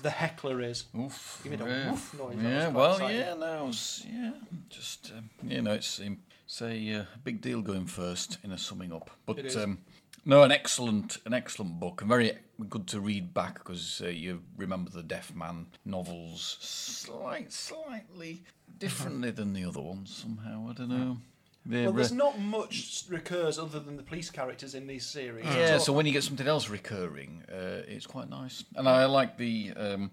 [0.00, 0.86] the heckler is.
[0.98, 1.44] Oof.
[1.44, 1.90] Me the yeah.
[1.90, 2.38] woof noise.
[2.42, 3.18] Yeah, well, exciting.
[3.18, 4.30] yeah, no, it's, yeah,
[4.70, 8.56] just um, you know, it's um, it's a uh, big deal going first in a
[8.56, 9.80] summing up, but um,
[10.24, 12.32] no, an excellent, an excellent book, and very
[12.70, 18.42] good to read back because uh, you remember the Deaf Man novels slight, slightly
[18.78, 20.70] differently than the other ones somehow.
[20.70, 21.18] I don't know.
[21.66, 25.46] Well, there's not much recurs other than the police characters in these series.
[25.46, 28.64] Yeah, so when you get something else recurring, uh, it's quite nice.
[28.76, 30.10] And I like the um,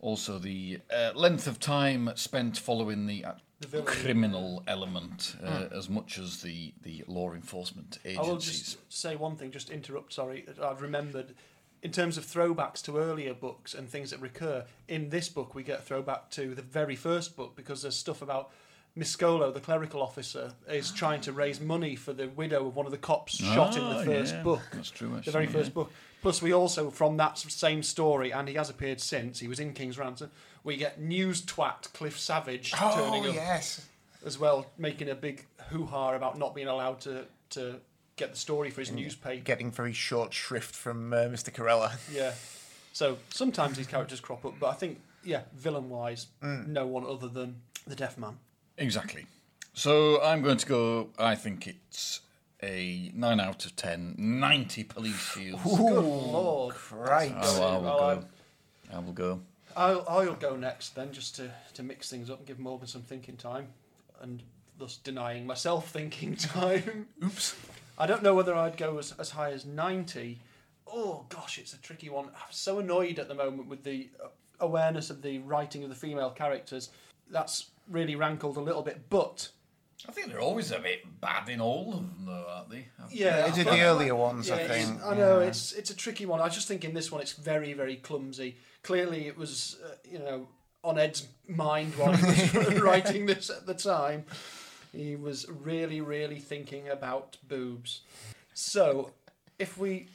[0.00, 5.88] also the uh, length of time spent following the, uh, The criminal element uh, as
[5.88, 8.18] much as the, the law enforcement agencies.
[8.18, 10.46] I will just say one thing, just interrupt, sorry.
[10.62, 11.34] I've remembered,
[11.82, 15.62] in terms of throwbacks to earlier books and things that recur, in this book we
[15.62, 18.50] get a throwback to the very first book because there's stuff about
[18.96, 22.92] Miscolo, the clerical officer, is trying to raise money for the widow of one of
[22.92, 24.60] the cops shot in Ah, the first yeah, book.
[24.72, 25.08] That's true.
[25.10, 25.50] The Actually, very yeah.
[25.52, 25.92] first book.
[26.22, 29.72] Plus, we also, from that same story, and he has appeared since, he was in
[29.74, 30.30] King's Ransom,
[30.62, 33.86] we get news twat Cliff Savage turning Oh up yes.
[34.24, 37.80] as well, making a big hoo ha about not being allowed to, to
[38.16, 39.42] get the story for his newspaper.
[39.42, 41.50] Getting very short shrift from uh, Mr.
[41.52, 41.92] Carella.
[42.14, 42.32] Yeah.
[42.92, 47.26] So sometimes these characters crop up, but I think, yeah, villain wise, no one other
[47.28, 47.56] than
[47.88, 48.38] the Deaf Man.
[48.78, 49.26] Exactly.
[49.72, 51.08] So I'm going to go.
[51.18, 52.20] I think it's
[52.62, 55.62] a nine out of 10, 90 police shields.
[55.62, 56.74] Good lord.
[56.74, 57.34] Christ.
[57.42, 58.24] Oh, I will Well, go.
[58.92, 59.40] I will go.
[59.76, 63.02] I'll, I'll go next then, just to, to mix things up and give Morgan some
[63.02, 63.66] thinking time,
[64.20, 64.42] and
[64.78, 67.08] thus denying myself thinking time.
[67.24, 67.56] Oops.
[67.98, 70.38] I don't know whether I'd go as, as high as 90.
[70.86, 72.26] Oh, gosh, it's a tricky one.
[72.26, 74.28] I'm so annoyed at the moment with the uh,
[74.60, 76.90] awareness of the writing of the female characters.
[77.34, 79.48] That's really rankled a little bit, but
[80.08, 82.86] I think they're always a bit bad in all of them, though, aren't they?
[83.10, 85.02] yeah, They did the earlier ones, Yeah, I think.
[85.04, 85.46] I know Yeah.
[85.48, 86.40] it's it's a tricky one.
[86.40, 88.56] I just think in this one it's very very clumsy.
[88.82, 90.46] Clearly, it was uh, you know
[90.84, 94.24] on Ed's mind while he was writing this at the time.
[94.92, 98.02] He was really really thinking about boobs.
[98.54, 99.10] So,
[99.58, 100.06] if we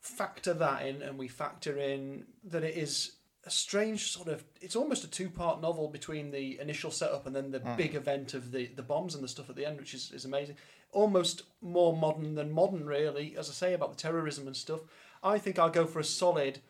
[0.00, 3.12] factor that in and we factor in that it is
[3.48, 7.34] a strange sort of it's almost a two part novel between the initial setup and
[7.34, 7.76] then the hmm.
[7.76, 10.26] big event of the the bombs and the stuff at the end which is, is
[10.26, 10.56] amazing.
[10.92, 13.34] Almost more modern than modern really.
[13.38, 14.80] As i say about the terrorism and stuff
[15.22, 16.60] i think i'll go for a solid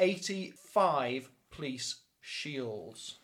[0.00, 3.18] 85 police shields.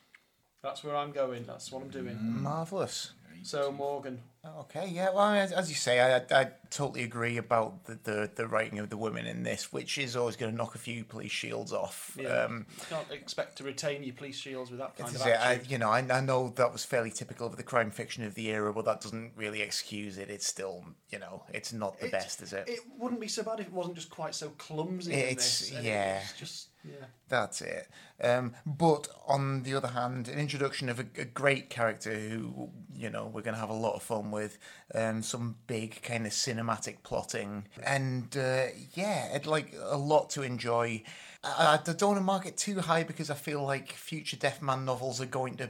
[0.62, 1.44] That's where i'm going.
[1.44, 2.18] That's what i'm doing.
[2.20, 3.12] Marvelous.
[3.42, 5.10] so morgan Okay, yeah.
[5.10, 8.88] Well, as, as you say, I, I, totally agree about the, the, the writing of
[8.90, 12.16] the women in this, which is always going to knock a few police shields off.
[12.20, 15.40] yeah Um, you can't expect to retain your police shields with that kind of it.
[15.40, 18.34] I, you know, I, I know that was fairly typical of the crime fiction of
[18.34, 20.30] the era, but that doesn't really excuse it.
[20.30, 22.68] It's still, you know, it's not the It- best, is it?
[22.68, 25.12] It wouldn't be so bad if it wasn't just quite so clumsy.
[25.12, 26.20] in It's- this, yeah.
[26.20, 27.06] It's just yeah.
[27.28, 27.88] That's it.
[28.22, 33.10] Um, but on the other hand, an introduction of a, a great character who, you
[33.10, 34.58] know, we're going to have a lot of fun with,
[34.94, 40.42] um, some big kind of cinematic plotting, and uh, yeah, it like a lot to
[40.42, 41.02] enjoy.
[41.44, 44.60] I, I don't want to mark it too high because I feel like future Deaf
[44.62, 45.68] Man novels are going to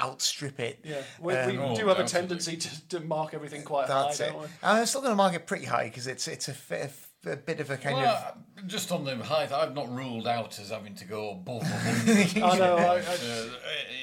[0.00, 0.80] outstrip it.
[0.84, 4.18] Yeah, we, we Um, Oh, do have a tendency to, to mark everything quite That's
[4.18, 4.32] high, it.
[4.32, 4.48] don't we?
[4.62, 7.60] I'm still going to mark it pretty high because it's it's a, f- a bit
[7.60, 8.34] of a kind of.
[8.66, 12.42] Just on the height, I've not ruled out as having to go above 100.
[12.42, 12.76] I know.
[12.76, 13.48] I, I, Uh,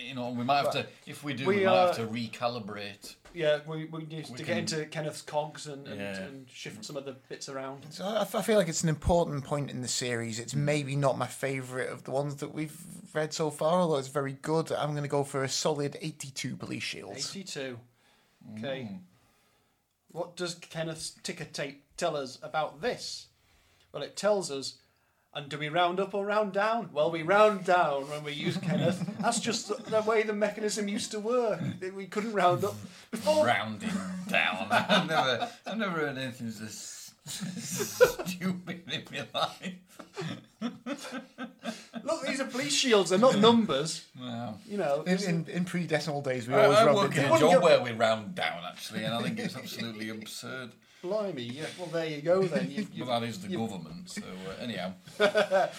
[0.07, 2.07] you know, we might have to, if we do, we, we might are- have to
[2.07, 3.15] recalibrate.
[3.35, 6.17] yeah, we, we need to We get into Kenneth's cogs and, and, Yeah.
[6.21, 7.85] and shift some of the bits around.
[7.91, 10.39] So I, I feel like it's an important point in the series.
[10.39, 12.75] It's maybe not my favourite of the ones that we've
[13.13, 14.71] read so far, although it's very good.
[14.71, 17.29] I'm going to go for a solid 82 police shields.
[17.35, 17.77] 82.
[18.57, 18.89] Okay.
[20.11, 23.27] What does Kenneth's ticker tape tell us about this?
[23.91, 24.75] Well, it tells us.
[25.33, 26.89] And do we round up or round down?
[26.93, 29.07] Well, we round down when we use Kenneth.
[29.19, 31.59] That's just the, the way the mechanism used to work.
[31.95, 32.75] We couldn't round up
[33.11, 33.45] before.
[33.45, 33.91] Rounding
[34.29, 34.67] down.
[34.71, 36.65] I've never, I've never heard anything so
[37.27, 39.75] stupid in my life.
[42.03, 43.09] Look, these are police shields.
[43.09, 44.05] They're not numbers.
[44.19, 44.55] Wow.
[44.65, 45.03] You know.
[45.05, 47.37] In, in, in pre-decimal days, we I, always I rounded work in down.
[47.37, 50.71] a job where we round down, actually, and I think it's absolutely absurd.
[51.07, 51.43] Blimey.
[51.43, 51.65] Yeah.
[51.77, 52.69] Well, there you go then.
[52.69, 54.93] You, you, But that is the government, so uh, anyhow.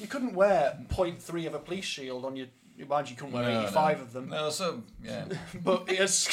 [0.00, 2.46] you couldn't wear 0.3 of a police shield on your.
[2.90, 4.02] Mind you, you couldn't wear No, 85 no.
[4.04, 4.28] of them.
[4.28, 5.24] No, so, yeah.
[5.64, 6.28] But it's,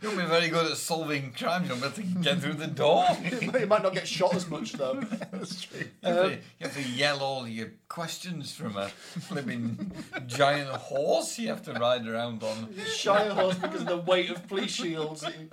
[0.00, 1.66] You'll be very good at solving crimes.
[1.66, 3.04] You'll be able to get through the door.
[3.42, 5.00] you might not get shot as much though.
[5.32, 5.80] That's true.
[6.04, 9.90] You have, to, you have to yell all your questions from a flipping
[10.28, 12.72] giant horse you have to ride around on.
[12.86, 15.50] Shy horse because of the weight of police shields you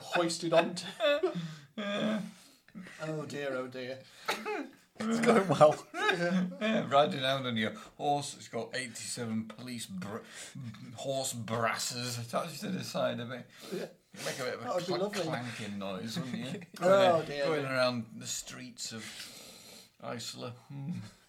[0.00, 0.84] hoisted onto.
[1.78, 2.20] oh
[3.28, 3.98] dear, oh dear.
[5.00, 5.76] It's going well.
[5.94, 10.18] Yeah, riding around on your horse It's got 87 police br-
[10.96, 13.46] horse brasses attached to the side of it.
[13.72, 13.78] You
[14.24, 16.60] make a bit of a would be cl- clanking noise, wouldn't you?
[16.82, 17.72] Oh, Going, dear, going dear.
[17.72, 19.04] around the streets of
[20.04, 20.52] Isola.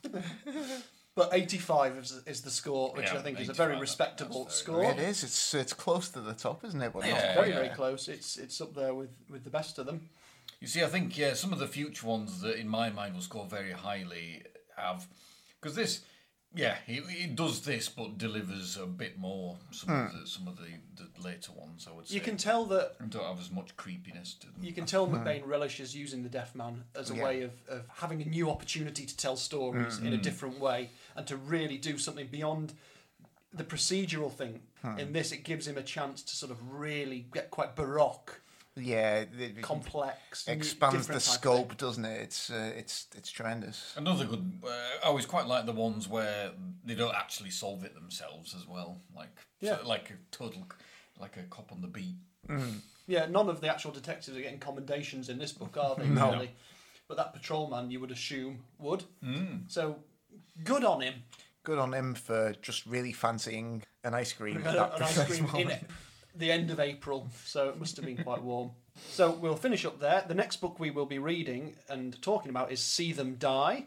[1.20, 4.55] But 85 is, is the score, which Yeah, I think is a very respectable that's
[4.55, 4.86] score.
[4.86, 5.22] It is.
[5.22, 6.93] It's it's close to the top, isn't it?
[6.93, 7.34] But not Yeah.
[7.34, 7.53] Very, quite.
[7.53, 8.07] very close.
[8.07, 10.09] It's it's up there with, with the best of them.
[10.61, 13.22] You see, I think yeah, some of the future ones that in my mind will
[13.22, 14.43] score very highly
[14.78, 15.07] have
[15.59, 16.01] because this,
[16.55, 19.57] yeah, he, he does this but delivers a bit more.
[19.72, 20.20] Some of hmm.
[20.20, 23.09] the some of the, the later ones, I would say, You can tell that and
[23.09, 24.55] don't have as much creepiness to them.
[24.61, 25.49] you can tell McBain hmm.
[25.49, 27.24] relishes using the Deaf Man as a Yeah.
[27.24, 30.22] way of, of having a new opportunity to tell stories in a hmm.
[30.22, 30.89] different way
[31.20, 32.74] and to really do something beyond
[33.53, 34.61] the procedural thing.
[34.97, 38.39] In this, it gives him a chance to sort of really get quite baroque,
[38.78, 42.22] Yeah, it, it complex, expands the different type of scope, doesn't it?
[42.22, 43.93] It's uh, it's it's tremendous.
[43.97, 44.49] Another good.
[44.63, 44.70] Uh,
[45.03, 46.51] I always quite like the ones where
[46.86, 49.80] they don't actually solve it themselves as well, like Yeah.
[49.82, 50.65] so- like a total,
[51.20, 52.15] like a cop on the beat.
[53.07, 56.07] Yeah, none of the actual detectives are getting commendations in this book, are they?
[56.22, 56.32] No.
[56.32, 56.51] Really?
[57.09, 59.03] But that patrolman, you would assume, would.
[59.67, 59.97] So,
[60.64, 61.16] good on him.
[61.64, 64.57] Good on him for just really fancying an ice cream.
[64.57, 65.70] An, that an ice cream in moment.
[65.72, 65.84] it.
[66.36, 68.72] The end of April, so it must have been quite warm.
[69.10, 70.24] So we'll finish up there.
[70.28, 73.86] The next book we will be reading and talking about is See Them Die,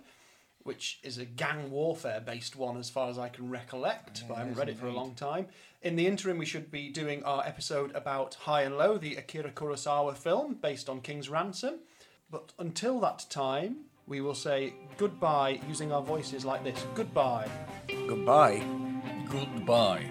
[0.64, 4.38] which is a gang warfare based one as far as I can recollect, but I
[4.40, 5.46] haven't read it for a long time.
[5.82, 9.50] In the interim, we should be doing our episode about High and Low, the Akira
[9.50, 11.80] Kurosawa film based on King's Ransom.
[12.30, 16.84] But until that time, we will say goodbye using our voices like this.
[16.94, 17.48] Goodbye.
[18.06, 18.62] Goodbye.
[19.30, 20.04] Goodbye.